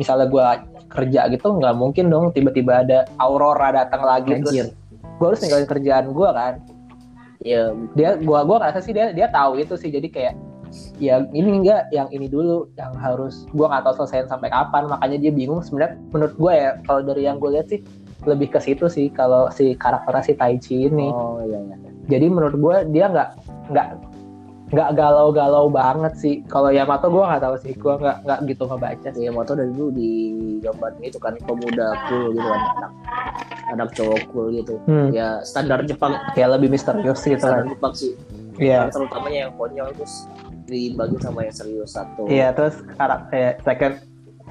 [0.00, 0.44] misalnya gue
[0.92, 4.68] kerja gitu nggak mungkin dong tiba-tiba ada aurora datang lagi Anjir.
[4.68, 6.54] terus gue harus ninggalin kerjaan gue kan?
[7.42, 10.34] Ya dia gua gua rasa sih dia dia tahu itu sih jadi kayak
[11.02, 15.18] ya ini enggak yang ini dulu yang harus gua nggak tahu selesaiin sampai kapan makanya
[15.18, 15.98] dia bingung sebenarnya.
[16.14, 17.82] Menurut gua ya kalau dari yang gue lihat sih
[18.22, 21.10] lebih ke situ sih kalau si karakternya si Taichi ini.
[21.10, 21.76] Oh iya iya.
[22.06, 23.28] Jadi menurut gua dia nggak
[23.74, 23.88] nggak
[24.72, 26.34] nggak galau-galau banget sih.
[26.48, 27.72] Kalau Yamato gua nggak tahu sih.
[27.76, 29.22] Gua nggak nggak gitu ngebaca sih.
[29.28, 30.10] Ya motor dari dulu di
[30.64, 32.60] gambar itu kan pemuda cool gitu kan.
[32.80, 32.92] Anak
[33.76, 34.80] anak cowok cool gitu.
[34.88, 35.12] Hmm.
[35.12, 36.16] ya standar Jepang.
[36.32, 37.72] Kayak lebih misterius gitu standar kan.
[37.76, 38.12] Jepang sih.
[38.56, 38.88] Iya.
[38.88, 40.14] Karakter utamanya yang konyol terus
[40.64, 42.24] dibagi sama yang serius satu.
[42.32, 43.94] Iya terus karakter second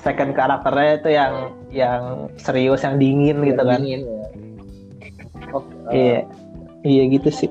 [0.06, 1.34] second karakternya itu yang
[1.74, 2.02] yang
[2.38, 3.82] serius yang dingin gitu kan.
[3.82, 4.26] dingin ya.
[5.52, 6.20] Oh, eh, iya.
[6.86, 7.50] Iya gitu sih.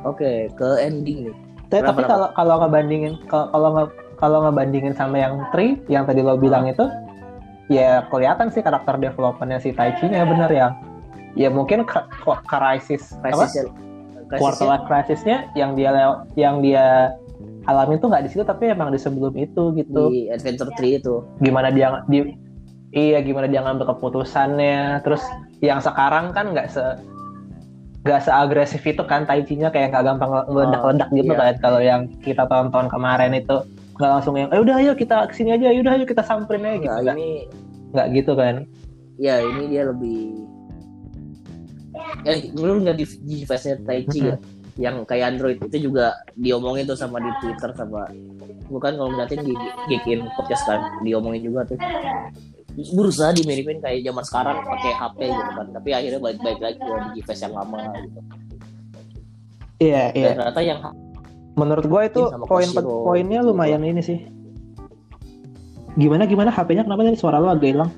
[0.00, 3.84] Oke ke ending nih Kenapa, tapi kalau kalau ngebandingin kalau kalau nge,
[4.16, 6.86] kalau ngebandingin sama yang Tri yang tadi lo bilang itu
[7.66, 10.68] ya kelihatan sih karakter developmentnya si Taichi nya bener ya.
[11.36, 13.44] Ya mungkin k- k- crisis apa?
[13.44, 13.64] Krisisnya
[14.26, 15.90] quarter krisisnya life crisisnya yang dia
[16.34, 17.14] yang dia
[17.66, 20.10] alami tuh nggak di situ tapi emang di sebelum itu gitu.
[20.14, 21.14] di Adventure 3 itu.
[21.42, 22.30] Gimana dia di
[22.94, 25.02] iya gimana dia ngambil keputusannya.
[25.02, 25.22] Terus
[25.60, 26.82] yang sekarang kan nggak se
[28.06, 31.42] nggak seagresif itu kan Taichi-nya kayak nggak gampang meledak-ledak gitu iya.
[31.42, 31.54] kan.
[31.58, 33.66] Kalau yang kita tonton kemarin itu
[33.98, 36.78] nggak langsung yang eh udah ayo kita ke sini aja udah ayo kita samperin aja
[36.78, 36.86] gitu.
[36.86, 37.30] Nggak ini
[37.90, 38.54] nggak gitu kan.
[39.18, 40.46] Ya ini dia lebih
[42.22, 44.38] eh lu nggak di di face Taichi ya.
[44.76, 48.06] Yang kayak Android itu juga diomongin tuh sama di Twitter sama
[48.70, 49.54] bukan kalau ngeliatin di
[49.90, 51.78] Geekin podcast kan diomongin juga tuh
[52.76, 55.66] berusaha dimiripin kayak zaman sekarang pakai HP gitu kan.
[55.72, 58.20] Tapi akhirnya balik-balik lagi ke di face yang lama gitu.
[59.76, 60.28] Iya dan iya.
[60.32, 60.80] ternyata yang
[61.56, 64.18] menurut gue itu poin poinnya lumayan ini sih.
[65.96, 66.52] Gimana gimana?
[66.52, 67.16] HP-nya kenapa tadi?
[67.16, 67.90] Suara lo agak hilang.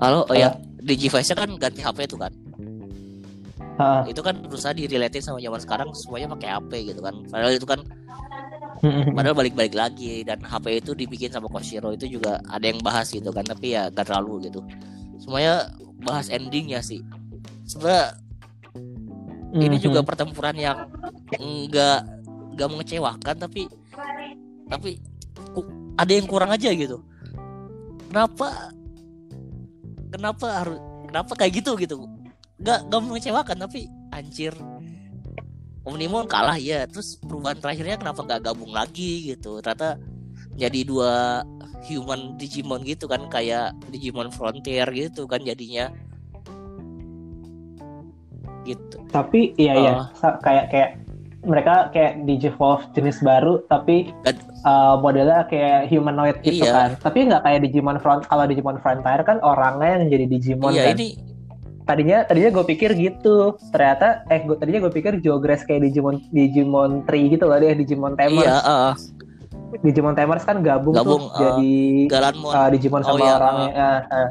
[0.00, 2.32] Halo oh ya di G-Face kan ganti HP tuh kan?
[3.72, 4.12] Heeh.
[4.12, 7.14] itu kan berusaha direlatin sama zaman sekarang semuanya pakai HP gitu kan.
[7.28, 7.80] Padahal itu kan.
[8.82, 13.30] Padahal balik-balik lagi dan HP itu dibikin sama Koshiro itu juga ada yang bahas gitu
[13.30, 14.58] kan tapi ya gak terlalu gitu.
[15.22, 15.70] Semuanya
[16.02, 16.98] bahas endingnya sih.
[17.62, 18.18] Sebenarnya
[19.54, 19.84] ini Mhm.
[19.86, 20.90] juga pertempuran yang
[21.38, 22.02] enggak
[22.52, 23.70] enggak mengecewakan tapi
[24.66, 24.98] tapi
[25.94, 27.06] ada yang kurang aja gitu.
[28.10, 28.74] Kenapa
[30.10, 32.02] kenapa harus kenapa kayak gitu gitu?
[32.58, 34.52] Enggak enggak mengecewakan tapi anjir
[35.82, 39.58] Omnimon kalah ya terus perubahan terakhirnya kenapa nggak gabung lagi gitu?
[39.58, 39.98] Ternyata
[40.54, 41.42] jadi dua
[41.82, 45.90] human Digimon gitu kan kayak Digimon Frontier gitu kan jadinya.
[48.62, 48.96] Gitu.
[49.10, 49.92] Tapi iya iya.
[49.98, 50.06] Oh.
[50.14, 50.90] Sa- kayak kayak
[51.42, 56.70] mereka kayak Digivolve jenis baru tapi Dan- uh, modelnya kayak humanoid gitu Iya.
[56.70, 56.90] kan.
[57.02, 60.94] Tapi nggak kayak Digimon Front kalau Digimon Frontier kan orangnya yang jadi Digimon iya kan.
[60.94, 61.18] ini
[61.82, 63.58] tadinya tadinya gue pikir gitu.
[63.70, 68.14] Ternyata eh gue tadinya gue pikir Jogress kayak Digimon Digimon Tree gitu loh deh Digimon
[68.14, 68.46] Tamers.
[68.46, 68.94] Iya uh,
[69.80, 71.72] Digimon Tamers kan gabung, Gabung, tuh uh, jadi
[72.12, 72.52] Galanmon.
[72.52, 74.28] uh, Digimon Oh, sama iya, orangnya Ah, ah.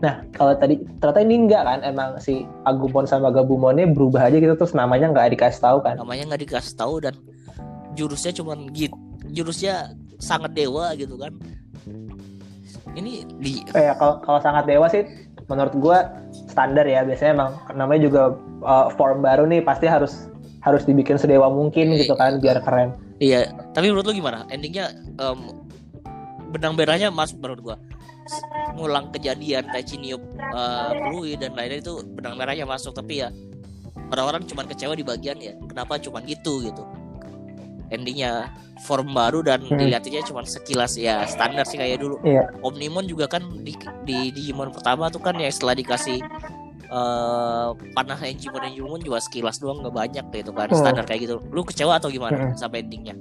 [0.00, 4.52] nah kalau tadi ternyata ini enggak kan emang si Agumon sama Gabumonnya berubah aja gitu
[4.56, 5.96] terus namanya nggak dikasih tahu kan?
[5.96, 7.16] Namanya nggak dikasih tahu dan
[7.96, 8.92] jurusnya cuman git
[9.32, 11.32] jurusnya sangat dewa gitu kan.
[12.96, 15.04] Ini di kayak kalau kalau sangat dewa sih
[15.48, 15.98] menurut gua
[16.50, 18.22] standar ya biasanya emang namanya juga
[18.66, 20.26] uh, form baru nih pasti harus
[20.60, 24.48] harus dibikin sedewa mungkin gitu kan biar keren Iya, tapi menurut lu gimana?
[24.48, 25.38] Endingnya em,
[26.56, 27.76] benang merahnya masuk menurut gua.
[28.72, 33.28] Ngulang kejadian Taichi niup eh, Blue dan lainnya itu benang merahnya masuk tapi ya
[34.08, 35.52] orang-orang cuman kecewa di bagian ya.
[35.68, 36.82] Kenapa cuman gitu gitu.
[37.90, 38.48] Endingnya
[38.86, 39.76] form baru dan Hmm.
[39.76, 42.16] dilihatnya cuman sekilas ya standar sih kayak dulu.
[42.24, 42.48] Iya.
[42.64, 43.74] Omnimon juga kan di
[44.06, 46.22] di Digimon pertama tuh kan ya setelah dikasih
[46.90, 50.78] eh panah Enjimon Enjimon juga sekilas doang nggak banyak gitu kan Hmm.
[50.80, 51.36] standar kayak gitu.
[51.50, 52.56] Lu kecewa atau gimana Hmm.
[52.56, 53.14] sampai endingnya?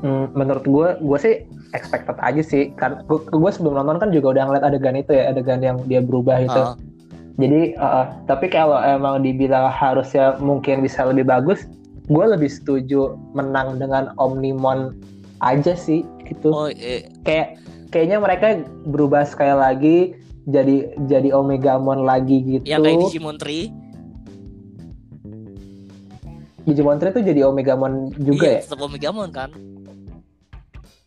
[0.00, 1.34] Hmm, menurut gue, gue sih
[1.76, 2.72] expected aja sih.
[2.72, 6.40] Kan gue sebelum nonton kan juga udah ngeliat adegan itu ya, adegan yang dia berubah
[6.40, 6.56] itu.
[6.56, 6.72] Ah.
[7.36, 11.68] Jadi, uh, tapi kalau emang dibilang harusnya mungkin bisa lebih bagus,
[12.10, 14.98] gue lebih setuju menang dengan Omnimon
[15.40, 16.50] aja sih, gitu.
[16.50, 17.56] Oh, eh, Kayak
[17.88, 18.46] kayaknya mereka
[18.84, 19.96] berubah sekali lagi,
[20.44, 22.64] jadi jadi Omegamon lagi gitu.
[22.66, 23.70] yang kayak Digimon 3
[26.60, 29.50] Digimon 3 tuh jadi Omegamon juga iya, ya tetap Omegamon kan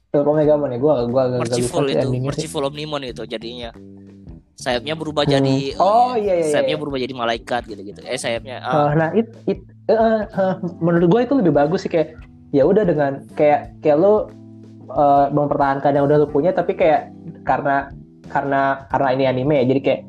[0.08, 2.08] Tetap Omegamon ya gue gua agak Merciful itu.
[2.22, 3.74] Merciful Omnimon itu jadinya
[4.54, 5.34] sayapnya berubah Hmm.
[5.34, 6.82] jadi Oh, iya, iya, sayapnya iya.
[6.82, 11.08] berubah jadi malaikat gitu-gitu eh sayapnya ah, Uh, nah it, it eh, eh, eh, menurut
[11.10, 12.16] gue itu lebih bagus sih kayak
[12.54, 14.30] ya udah dengan kayak kayak lo
[14.88, 17.12] eh, mempertahankan yang udah lo punya tapi kayak
[17.44, 17.92] karena
[18.32, 19.66] karena karena ini anime ya.
[19.76, 20.02] Jadi kayak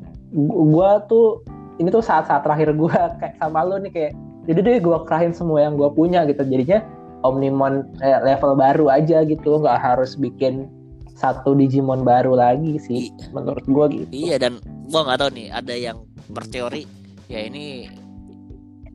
[0.55, 1.43] gue tuh
[1.79, 4.13] ini tuh saat-saat terakhir gue kayak sama lo nih kayak
[4.45, 6.45] jadi deh gue kerahin semua yang gue punya gitu.
[6.45, 6.85] Jadinya
[7.25, 9.59] Omnimon eh, level baru aja gitu.
[9.59, 10.69] Nggak harus bikin
[11.15, 14.11] satu Digimon baru lagi sih menurut gue gitu.
[14.11, 14.59] Iya dan
[14.91, 15.97] gua nggak tahu nih ada yang
[16.29, 16.83] berteori
[17.31, 17.89] ya ini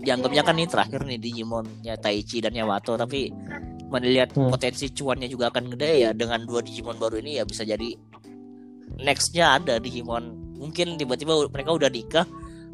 [0.00, 3.28] dianggapnya kan ini terakhir nih Digimon ya Taichi dan Yamato tapi
[3.90, 4.48] melihat Hmm.
[4.48, 7.92] potensi cuannya juga akan gede ya dengan dua Digimon baru ini ya bisa jadi
[8.98, 10.24] nextnya ada Digimon
[10.56, 12.26] mungkin tiba-tiba mereka udah nikah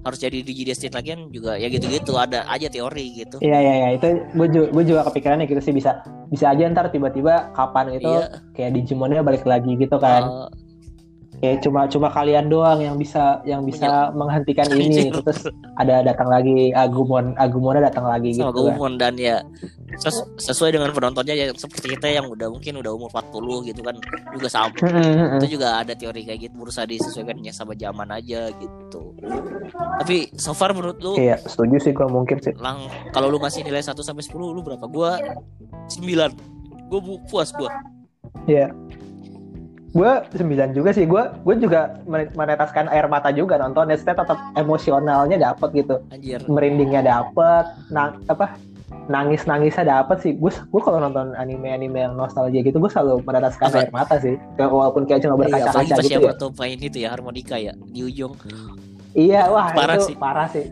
[0.02, 3.88] harus jadi Digidestin lagi kan juga ya gitu-gitu ada aja teori gitu Iya iya iya
[3.92, 8.06] itu gue juga gue juga kepikirannya gitu sih bisa bisa aja ntar tiba-tiba kapan gitu
[8.08, 8.38] Iya.
[8.52, 10.46] kayak Digimonnya balik lagi gitu kan Eh,
[11.36, 15.12] kayak cuma cuma kalian doang yang bisa yang bisa menghentikan ini.
[15.12, 15.44] terus
[15.76, 18.64] ada datang lagi Agumon Agumonnya datang lagi sama gitu.
[18.64, 18.74] Kan.
[18.76, 19.44] Gumon dan ya
[20.00, 23.96] ses- sesuai dengan penontonnya ya seperti kita yang udah mungkin udah umur 40 gitu kan
[24.32, 24.72] juga sama.
[24.80, 25.36] Mm-mm.
[25.40, 29.12] itu juga ada teori kayak gitu berusaha disesuaikannya sama zaman aja gitu.
[30.00, 32.56] Tapi so far menurut lu Iya setuju sih gue mungkin sih.
[32.56, 34.88] Lang kalau lu ngasih nilai 1 sampai 10 lu berapa?
[34.88, 35.20] Gua
[35.92, 37.70] 9 gua puas gua.
[38.48, 38.72] Iya
[39.96, 41.08] gue sembilan juga sih.
[41.08, 43.88] Gue gue juga men- menetaskan air mata juga nonton.
[43.88, 45.96] Ya tetap emosionalnya dapet gitu.
[46.12, 46.44] Anjir.
[46.44, 47.64] Merindingnya dapet.
[47.88, 48.52] Nang apa
[49.08, 50.32] nangis nangisnya dapet sih.
[50.36, 53.78] Gue gue kalau nonton anime anime yang nostalgia gitu gue selalu menetaskan Apa?
[53.80, 54.36] air mata sih.
[54.60, 56.32] Walaupun kayak cuma Iya, berkaca-kaca pas gitu ya.
[56.60, 58.36] Main itu ya harmonika ya di ujung.
[59.16, 60.16] Iya wah Parah itu sih.
[60.20, 60.64] parah sih.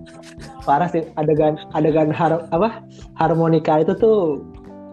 [0.69, 1.01] Parah sih.
[1.17, 2.85] Adegan adegan har, apa
[3.17, 4.45] harmonika itu tuh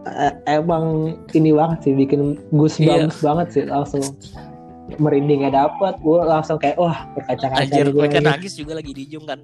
[0.04, 0.86] eh, emang
[1.32, 4.02] ini banget sih bikin goosebumps banget sih langsung
[4.98, 8.28] merindingnya dapet gue langsung kayak wah berkaca-kaca anjir mereka nih.
[8.28, 9.40] nangis juga lagi di ujung kan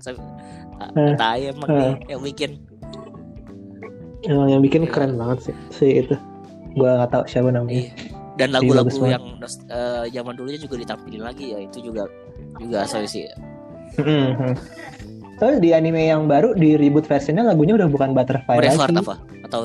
[0.93, 1.77] Eh, tai emang eh.
[1.97, 2.51] nih yang bikin
[4.23, 6.15] emang yang bikin keren banget sih si itu
[6.73, 7.91] gue nggak tahu siapa namanya Iya.
[8.37, 9.13] Dan Iya, lagu-lagu banget.
[9.17, 9.25] yang
[9.65, 12.05] eh, zaman dulunya juga ditampilin lagi ya itu juga
[12.61, 13.25] juga asal sih.
[13.97, 14.53] Mhm.
[15.37, 19.01] Soalnya di anime yang baru di reboot versionnya lagunya udah bukan Butterfly Braveheart lagi.
[19.01, 19.15] apa?
[19.41, 19.61] Atau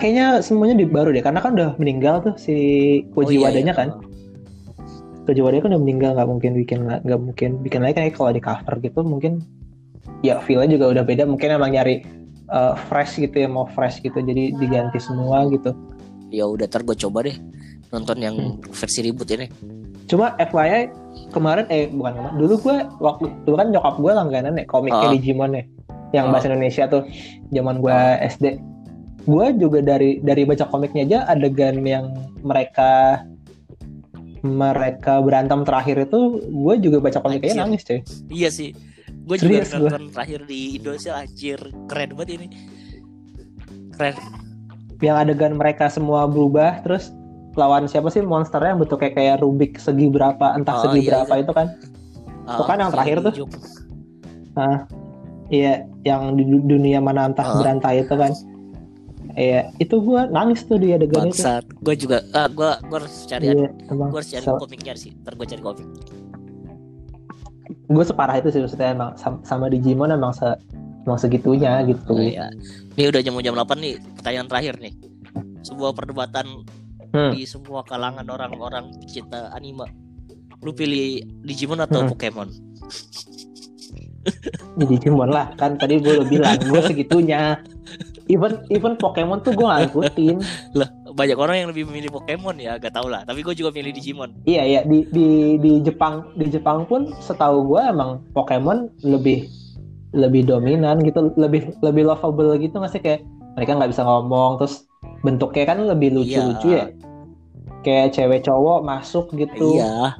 [0.00, 2.56] Kayaknya semuanya di baru deh, karena kan udah meninggal tuh si
[3.12, 3.80] Koji Oh, iya, Wadanya iya.
[3.84, 3.88] kan.
[5.28, 8.40] Koji Wadanya kan udah meninggal, nggak mungkin bikin nggak mungkin bikin lagi kan kalau di
[8.40, 9.44] cover gitu mungkin
[10.24, 11.28] ya feel-nya juga udah beda.
[11.28, 12.00] Mungkin emang nyari
[12.48, 15.76] uh, fresh gitu ya, mau fresh gitu, jadi diganti semua gitu.
[16.32, 17.36] Ya udah ntar gue coba deh
[17.92, 18.56] nonton yang Hmm.
[18.72, 19.52] versi reboot ini.
[20.08, 20.88] Cuma FYI
[21.28, 25.12] kemarin eh bukan kemarin, dulu gue waktu dulu kan nyokap gue langganan ya komiknya Ah.
[25.12, 25.62] Digimon ya,
[26.16, 26.40] yang Ah.
[26.40, 27.04] bahasa Indonesia tuh
[27.52, 28.46] zaman gue SD.
[29.22, 33.20] Gue juga dari dari baca komiknya aja adegan yang mereka
[34.40, 37.60] mereka berantem terakhir itu gue juga baca komiknya Anjir.
[37.60, 38.00] nangis cuy.
[38.30, 38.70] Iya sih.
[39.22, 42.46] Gue juga nonton terakhir di Indonesia anjir keren banget ini.
[43.92, 44.16] Keren.
[44.98, 47.12] Yang adegan mereka semua berubah terus
[47.52, 51.34] lawan siapa sih monsternya yang bentuknya kayak Rubik segi berapa entah Oh, segi iya, berapa
[51.40, 51.66] itu kan
[52.42, 53.32] Itu kan yang terakhir tuh.
[53.36, 53.50] ujung.
[55.48, 57.58] Iya, yang di du- dunia mana entah Ah.
[57.58, 58.32] berantai itu kan.
[59.32, 61.36] Iya, itu gua nangis tuh di adegan itu.
[61.36, 61.64] Bangsat.
[61.78, 65.10] Gue juga ah gue gue harus cari Iya, gue harus cari komiknya sih.
[65.16, 65.86] Ntar gue cari komik.
[67.86, 70.46] Gue separah itu sih maksudnya emang sam- sama Digimon emang se
[71.02, 72.10] emang segitunya gitu.
[72.10, 72.50] Oh, iya.
[72.92, 73.94] Ini udah jam jam 8 nih.
[74.14, 74.92] Pertanyaan terakhir nih.
[75.60, 76.46] Sebuah perdebatan
[77.10, 77.34] Hmm.
[77.34, 79.86] di semua kalangan orang-orang cinta anime.
[80.60, 82.10] Lu pilih Digimon atau Hmm.
[82.10, 82.48] Pokemon?
[84.76, 87.58] Digimon lah, kan tadi gue udah bilang gue segitunya.
[88.30, 90.36] Even even Pokemon tuh gue gak ngikutin.
[91.18, 93.26] Banyak orang yang lebih memilih Pokemon ya, gak tau lah.
[93.26, 94.30] Tapi gue juga pilih Digimon.
[94.46, 95.26] Iya iya di di
[95.58, 99.50] di Jepang di Jepang pun setahu gue emang Pokemon lebih
[100.10, 103.20] lebih dominan gitu, lebih lebih lovable gitu nggak sih kayak
[103.54, 104.86] mereka nggak bisa ngomong terus
[105.20, 106.78] bentuknya kan lebih lucu-lucu Iya.
[106.78, 106.86] ya.
[107.80, 110.14] Kayak cewek cowok masuk gitu Iya.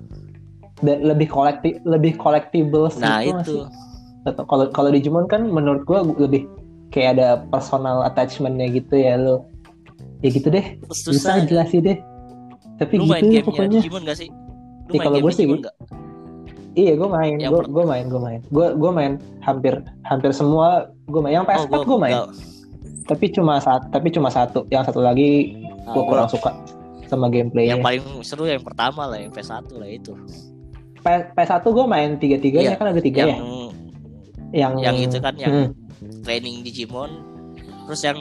[0.81, 4.35] dan lebih kolektif lebih collectibles Nah gitu itu.
[4.47, 6.43] Kalau kalau Digimon kan menurut gue lebih
[6.91, 9.47] kayak ada personal attachmentnya gitu ya lo.
[10.21, 11.41] Ya gitu deh, Susah.
[11.41, 11.99] bisa jelasin deh.
[12.77, 13.81] Tapi Lu main gitu gamenya pokoknya.
[13.81, 14.29] Digimon gak sih?
[14.29, 14.37] Lu
[14.87, 15.75] Ya, main kalau gua sih, gak?
[16.71, 20.69] Iya, gue main, Yang gue gue main, gue main, gue gue main hampir hampir semua
[21.05, 21.35] gue main.
[21.35, 22.29] Yang PS4 gua gue main, enggak.
[23.07, 24.65] tapi cuma saat tapi cuma satu.
[24.69, 26.55] Yang satu lagi Ah, gue kurang suka
[27.07, 27.75] sama gameplaynya.
[27.75, 30.13] Yang paling seru yang pertama lah, yang PS1 lah itu.
[30.97, 33.39] P- PS1 gue main tiga tiganya Iya, kan ada tiga Yang ya.
[34.53, 35.69] Yang yang itu kan yang Hmm.
[36.23, 37.11] Training Digimon
[37.87, 38.19] terus yang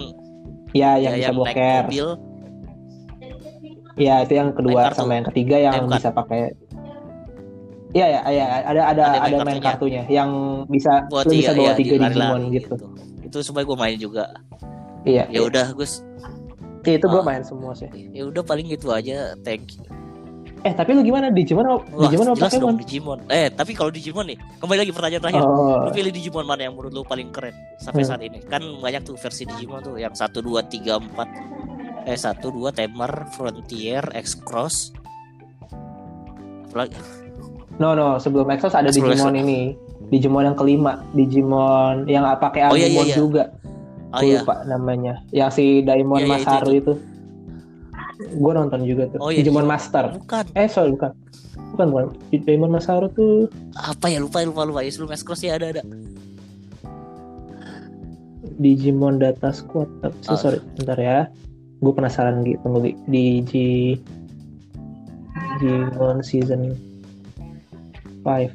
[0.72, 2.08] ya yang ya, bisa yang naik boker mobil
[3.96, 4.98] ya itu yang kedua Main kartu.
[4.98, 6.42] sama yang ketiga yang Main bisa pakai
[7.90, 10.30] Iya ya, ya ada ada Ada ada, main main kartunya yang
[10.70, 12.74] bisa buat lu bisa bawa iya, tiga di Digimon lari-lari gitu.
[13.24, 14.26] itu supaya gue main juga
[15.02, 15.26] Iya.
[15.28, 16.06] ya udah Gus
[16.80, 17.26] Iya, itu gue Ah.
[17.26, 17.90] main semua sih.
[17.90, 19.82] ya udah paling gitu aja thank you
[20.60, 22.64] Eh tapi lu gimana Digimon apa Wah, Digimon apa jelas Pokemon?
[22.66, 26.44] dong Digimon eh tapi kalau Digimon nih kembali lagi pertanyaan terakhir Oh, lu pilih Digimon
[26.44, 28.10] mana yang menurut lu paling keren sampai Hmm.
[28.10, 31.28] saat ini kan banyak tuh versi Digimon tuh yang satu dua tiga empat
[32.04, 34.92] eh satu dua Tamer Frontier X Cross
[36.66, 36.96] apalagi
[37.78, 39.42] no no sebelum Exos ada Sebelum Digimon Exos.
[39.42, 39.62] ini.
[40.10, 43.16] Digimon yang kelima, Digimon yang pakai Oh, iya, Agumon iya, iya.
[43.16, 43.44] juga.
[44.10, 45.14] oh iya lupa namanya.
[45.30, 46.94] Yang si Daimon Iya, iya, itu, Masaru itu.
[48.20, 49.20] Gue nonton juga tuh.
[49.24, 49.72] Oh, iya, Digimon iya.
[49.80, 50.04] Master.
[50.20, 51.16] bukan Eh sorry bukan.
[51.72, 52.06] Bukan bukan.
[52.44, 53.48] Daimon Masaru tuh
[53.80, 55.84] apa ya lupa lupa lupa ya sebelum Cross ya ada ada
[58.60, 59.88] Digimon Data Squad.
[60.04, 60.36] Tapi Ah.
[60.36, 61.32] sorry, bentar ya.
[61.80, 62.94] Gue penasaran gitu tunggu Gi.
[63.08, 63.72] Digi
[65.64, 66.76] Digimon Season
[68.28, 68.52] 5.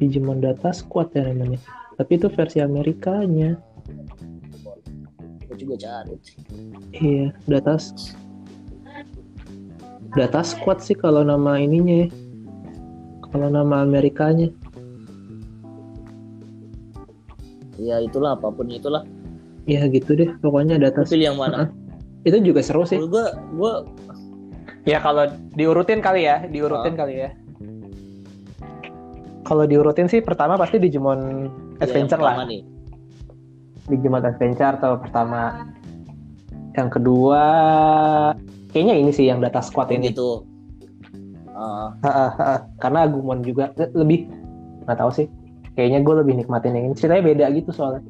[0.00, 1.60] Digimon Data Squad ya namanya.
[1.96, 3.56] Tapi itu versi Amerikanya.
[5.56, 6.14] Juga cari
[6.94, 7.80] Iya, data
[10.16, 12.08] Data Squad sih kalau nama ininya ya.
[13.32, 14.48] Kalau nama Amerikanya.
[17.76, 19.04] ya itulah apa pun itulah
[19.68, 21.68] Ya gitu deh, pokoknya data pilih yang mana
[22.26, 22.98] itu juga seru sih.
[22.98, 23.26] Menurut gue
[23.58, 23.72] gue
[24.86, 25.26] Ya kalau
[25.58, 27.34] diurutin kali ya, diurutin kali ya.
[29.42, 31.50] Kalau diurutin sih pertama pasti Digimon
[31.82, 32.46] Adventure lah.
[32.46, 32.62] nih
[33.86, 35.66] Digimon Adventure atau pertama.
[36.72, 37.42] Yang kedua
[38.68, 40.10] kayaknya ini sih yang Data Squad ini.
[40.10, 40.44] gitu
[41.48, 42.54] Ah, Ha, ha, ha.
[42.76, 44.28] Karena Agumon juga le- lebih
[44.84, 45.26] nggak tahu sih.
[45.72, 46.94] Kayaknya gue lebih nikmatin yang ini.
[46.94, 48.04] Ceritanya beda gitu soalnya.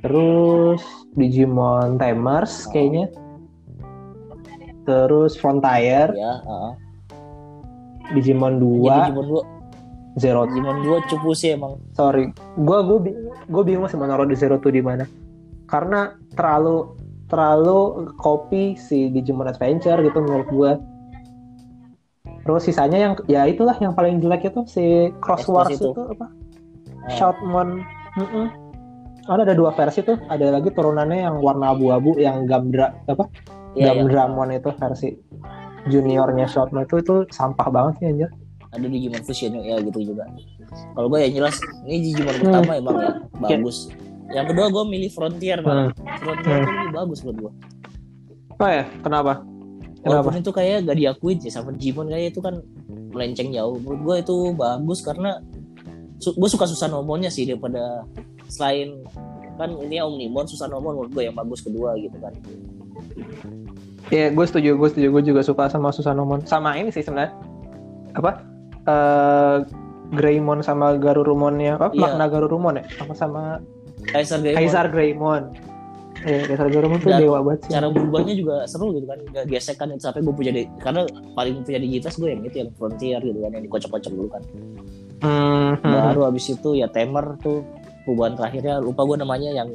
[0.00, 3.08] Terus Digimon Tamers kayaknya.
[4.82, 6.72] Terus Frontier, ya ah.
[8.10, 9.40] Digimon 2, Jadi Digimon 2
[10.18, 10.40] Zero.
[10.44, 12.98] Digimon 2 cupu sih emang Sorry, gue gue
[13.46, 15.04] gue bingung sih mau naruh di Zero tuh di mana.
[15.70, 16.98] Karena terlalu
[17.30, 20.72] terlalu copy si Digimon Adventure gitu menurut gue.
[22.42, 25.94] Terus sisanya yang ya itulah yang paling jelek itu si Cross Wars itu.
[25.94, 26.26] itu apa?
[27.06, 27.10] Ah.
[27.14, 27.86] Shoutmon.
[28.18, 28.46] Mm-mm.
[29.30, 30.18] Ada ada dua versi tuh.
[30.26, 33.30] Ada lagi turunannya yang warna abu-abu yang Gamdra apa?
[33.78, 34.02] Iya, iya.
[34.02, 35.08] Gamdramon itu versi
[35.86, 38.30] juniornya Shoutmon itu itu sampah banget sih anjir.
[38.70, 40.30] ada Digimon Fusion ya gitu juga
[40.94, 42.42] kalau gue ya jelas ini Digimon Hmm.
[42.54, 43.10] pertama emang ya
[43.42, 43.90] bagus
[44.30, 45.66] yang kedua gue milih Frontier Hmm.
[45.66, 45.78] bang
[46.18, 46.62] Frontier Hmm.
[46.62, 47.52] itu lebih bagus menurut gue
[48.56, 49.40] Oh ya, kenapa?
[49.40, 50.04] Kenapa?
[50.20, 52.60] walaupun itu kayak gak diakuin sih sama Digimon kayak itu kan
[53.10, 55.40] melenceng jauh menurut gue itu bagus karena
[56.16, 58.04] su gue suka Susanomon-nya sih daripada
[58.46, 59.00] selain
[59.56, 62.32] kan ini Omnimon Susanomon menurut gue yang bagus kedua gitu kan
[64.08, 66.42] Iya, gue setuju, gue setuju, gue juga suka sama Susanomon.
[66.42, 67.30] Sama ini sih sebenarnya.
[68.12, 68.42] Apa?
[68.84, 69.56] Eh
[70.10, 71.78] Greymon sama Garurumonnya.
[71.78, 72.00] Oh, Iya.
[72.00, 72.84] makna Garurumon ya?
[72.92, 73.42] Sama sama
[74.10, 75.42] Kaiser Greymon Kaisar Greymon.
[76.20, 77.70] Iya, Kaisar Garurumon tuh Dan dewa banget sih.
[77.72, 81.78] cara berubahnya juga seru gitu kan gak gesekan sampai gue punya di, karena paling punya
[81.78, 84.42] digitas gue yang itu yang Frontier gitu kan yang dikocok-kocok dulu kan
[85.20, 85.84] Hmm, hmm.
[85.84, 87.60] baru habis itu ya Tamer tuh
[88.02, 89.68] perubahan terakhirnya lupa gue namanya yang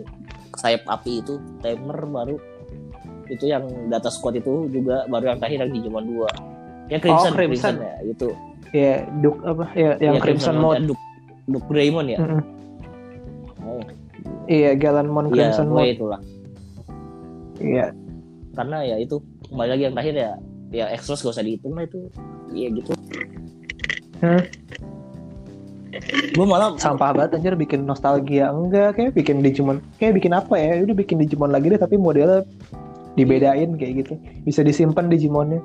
[0.55, 2.37] sayap api itu Tamer baru
[3.25, 7.35] itu yang data squad itu juga baru yang terakhir yang Digimon 2 ya Crimson, Oh,
[7.35, 7.73] Crimson.
[7.79, 8.27] ya itu
[8.67, 9.65] Iya, Duk apa?
[9.71, 10.83] Ya, yang Ya, Crimson Mode.
[10.85, 10.99] Duk,
[11.47, 12.37] Duk Greymon ya Mm-mm.
[12.37, 12.43] oh,
[14.45, 15.93] Iya, Galanmon iya Crimson gue Mode.
[15.97, 16.21] itulah.
[17.55, 17.87] Iya.
[18.55, 19.19] karena ya itu
[19.51, 20.31] kembali lagi yang terakhir ya
[20.71, 22.07] ya Extras gak usah dihitung lah itu.
[22.55, 22.91] Iya gitu.
[24.23, 24.43] Hmm.
[26.35, 28.51] gue malah Sampah banget anjir bikin nostalgia.
[28.51, 30.83] Enggak kayak bikin Digimon kayak bikin apa ya?
[30.87, 32.47] Udah bikin Digimon lagi deh tapi modelnya
[33.19, 34.13] dibedain kayak gitu.
[34.43, 35.59] Bisa disimpan Digimonnya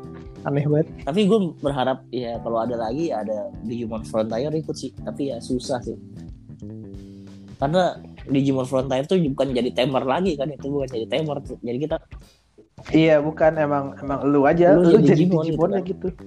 [0.46, 0.86] aneh banget.
[1.06, 4.90] Tapi gue berharap ya kalau ada lagi ya ada Digimon Frontier ikut sih.
[4.98, 5.98] Tapi ya susah sih.
[7.58, 11.96] Karena Digimon Frontier tuh bukan jadi tamer lagi kan itu bukan jadi tamer jadi kita
[12.90, 16.24] Iya bukan emang emang lu aja Lu lu, jadi Digimon Digimonnya gitu gitu.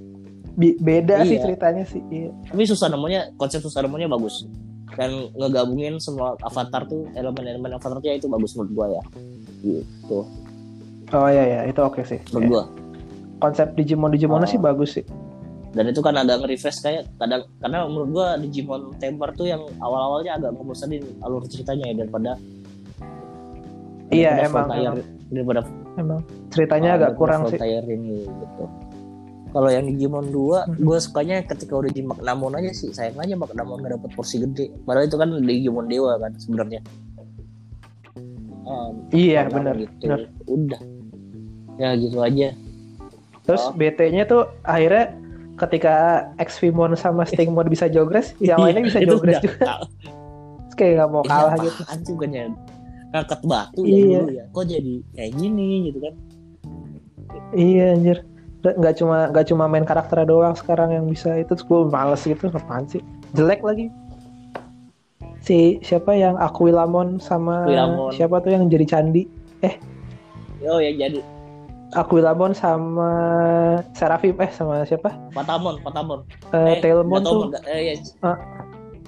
[0.53, 1.43] Bi- beda sih Iya.
[1.43, 2.01] ceritanya sih.
[2.07, 2.29] Iya.
[2.45, 4.45] tapi susah namanya konsep susah namanya bagus
[4.93, 9.03] dan ngegabungin semua avatar tuh elemen-elemen avatarnya itu bagus menurut gue ya
[9.63, 10.19] gitu
[11.09, 12.21] Oh iya ya itu oke sih.
[12.29, 12.49] menurut Iya.
[12.51, 12.63] gue
[13.39, 14.53] Konsep Digimon Digimonnya Oh.
[14.53, 15.05] sih bagus sih.
[15.73, 20.37] Dan itu kan agak nge-refresh kayak kadang karena menurut gua Digimon Temper tuh yang awal-awalnya
[20.37, 22.31] agak ngebosenin alur ceritanya ya daripada
[24.07, 25.61] Iya, daripada emang, Frontier- daripada
[25.93, 26.19] Emang.
[26.49, 27.57] Ceritanya ah, agak kurang sih.
[27.57, 28.65] Ini gitu.
[29.49, 32.89] Kalau yang Digimon 2 gue sukanya ketika udah di Magnamon aja sih.
[32.89, 34.73] Sayang aja Magnamon gak dapet porsi gede.
[34.81, 36.81] Padahal itu kan Digimon Dewa kan sebenarnya.
[38.63, 39.93] Um, Iya, benar, gitu.
[40.01, 40.19] benar.
[40.47, 40.81] udah.
[41.75, 42.49] Ya gitu aja.
[43.43, 43.73] Terus Oh.
[43.75, 45.13] BT-nya tuh akhirnya
[45.55, 45.95] ketika
[46.37, 49.73] XVmon sama Stingmon bisa jogres, yang lainnya bisa Iya, jogres juga.
[50.63, 51.81] Terus kayak nggak mau kalah gitu.
[51.85, 52.43] sih bukannya
[53.13, 54.19] ngangkat batu ya Iya.
[54.19, 56.13] dulu ya kok jadi kayak gini gitu kan
[57.51, 58.17] Iya anjir.
[58.63, 62.47] Nggak cuma nggak cuma main karakternya doang sekarang yang bisa itu terus gue males gitu
[62.49, 63.91] apaan sih jelek lagi
[65.39, 68.09] si siapa yang Aquilamon sama Aquilamon.
[68.15, 69.27] siapa tuh yang jadi candi
[70.63, 71.19] oh yang jadi
[71.93, 73.09] Aquilamon sama
[73.93, 75.13] Seraphim eh sama siapa?
[75.31, 76.25] Patamon Patamon.
[76.53, 77.61] Eh, Tailmon nggak tahu, tuh.
[77.69, 77.93] eh, ya,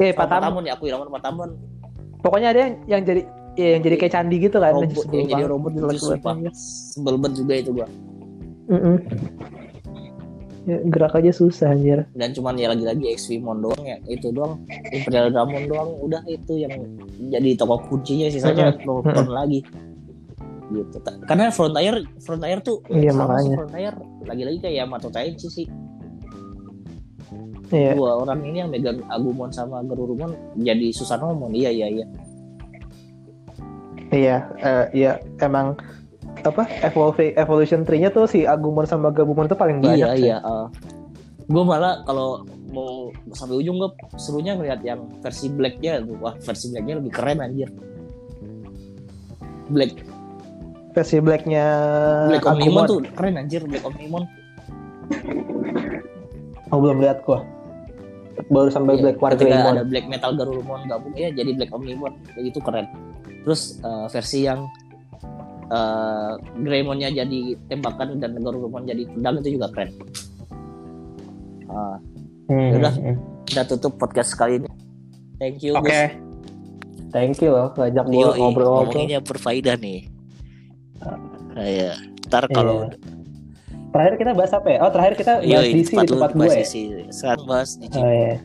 [0.02, 0.62] eh Patamon.
[0.62, 1.50] Patamon ya aku Patamon Patamon.
[2.22, 3.22] Pokoknya ada yang, yang jadi
[3.54, 6.10] ya, yang jadi kayak candi gitu kan robot yang jadi robot itu
[6.94, 7.88] sebel banget juga itu gua.
[8.66, 8.98] Mm-mm.
[10.66, 12.10] Ya, gerak aja susah anjir.
[12.18, 14.58] Dan cuman ya lagi-lagi XVmon doang ya itu doang.
[14.90, 16.74] Imperial Dramon doang udah itu yang
[17.30, 19.06] jadi tokoh kuncinya sisanya Mm-mm.
[19.06, 19.62] nonton lagi
[20.68, 23.56] gitu karena Frontier Frontier tuh Iya, sama sih makanya.
[23.60, 23.94] Frontier
[24.26, 25.68] lagi-lagi kayak Yamato Taichi sih
[27.68, 27.98] Iya.
[27.98, 32.06] dua orang ini yang megang Agumon sama Garurumon jadi Susanomon iya iya iya
[34.08, 35.76] Iya, eh, iya emang
[36.40, 39.98] apa evolve evolution tree-nya tuh si Agumon sama Gabumon tuh paling banyak.
[39.98, 40.30] iya sih.
[40.30, 40.38] iya
[41.46, 46.70] gue malah kalau mau sampai ujung gue serunya ngeliat yang versi blacknya tuh wah versi
[46.70, 47.70] blacknya lebih keren anjir
[49.68, 49.94] black
[50.96, 51.66] Versi black-nya
[52.30, 54.24] black omnimon tuh keren anjir black omnimon
[56.68, 57.46] Oh, belum lihat gua.
[58.48, 59.74] Baru sampai Iya, Black War ketika Greymon.
[59.74, 62.86] ada black metal garurumon gabung ya jadi black omnimon kayak gitu keren
[63.42, 64.66] terus eh, versi yang
[65.66, 69.90] eh Greymonnya jadi tembakan dan garurumon jadi pedang itu juga keren
[71.66, 71.98] Ah,
[72.46, 73.16] Hmm, hmm.
[73.44, 74.70] kita tutup podcast kali ini
[75.36, 75.90] thank you Oke.
[75.90, 76.14] Gus.
[77.10, 78.86] Thank you loh ngajak ngobrol-ngobrol.
[78.86, 80.06] ngomonginnya berfaedah nih.
[81.56, 82.98] Kayak ntar kalau Iya.
[83.96, 84.78] Terakhir kita bahas apa ya?
[84.84, 86.58] Oh, terakhir kita bahas Yoi, DC di lu tempat gue ya.
[86.68, 86.76] DC.
[87.16, 88.36] Sekarang bahas di Oh iya.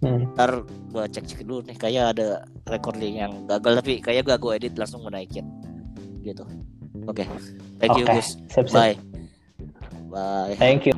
[0.00, 0.20] Hmm.
[0.36, 0.50] Ntar
[0.92, 4.76] gua cek cek dulu nih kayak ada recording yang gagal tapi kayak gak gue edit
[4.76, 5.48] langsung gue naikin
[6.20, 6.44] gitu.
[7.08, 7.24] Oke.
[7.80, 8.20] Thank you Oke.
[8.20, 8.36] Gus.
[8.52, 8.76] Sip, sip.
[8.76, 8.96] Bye.
[10.12, 10.56] Bye.
[10.60, 10.92] Thank you.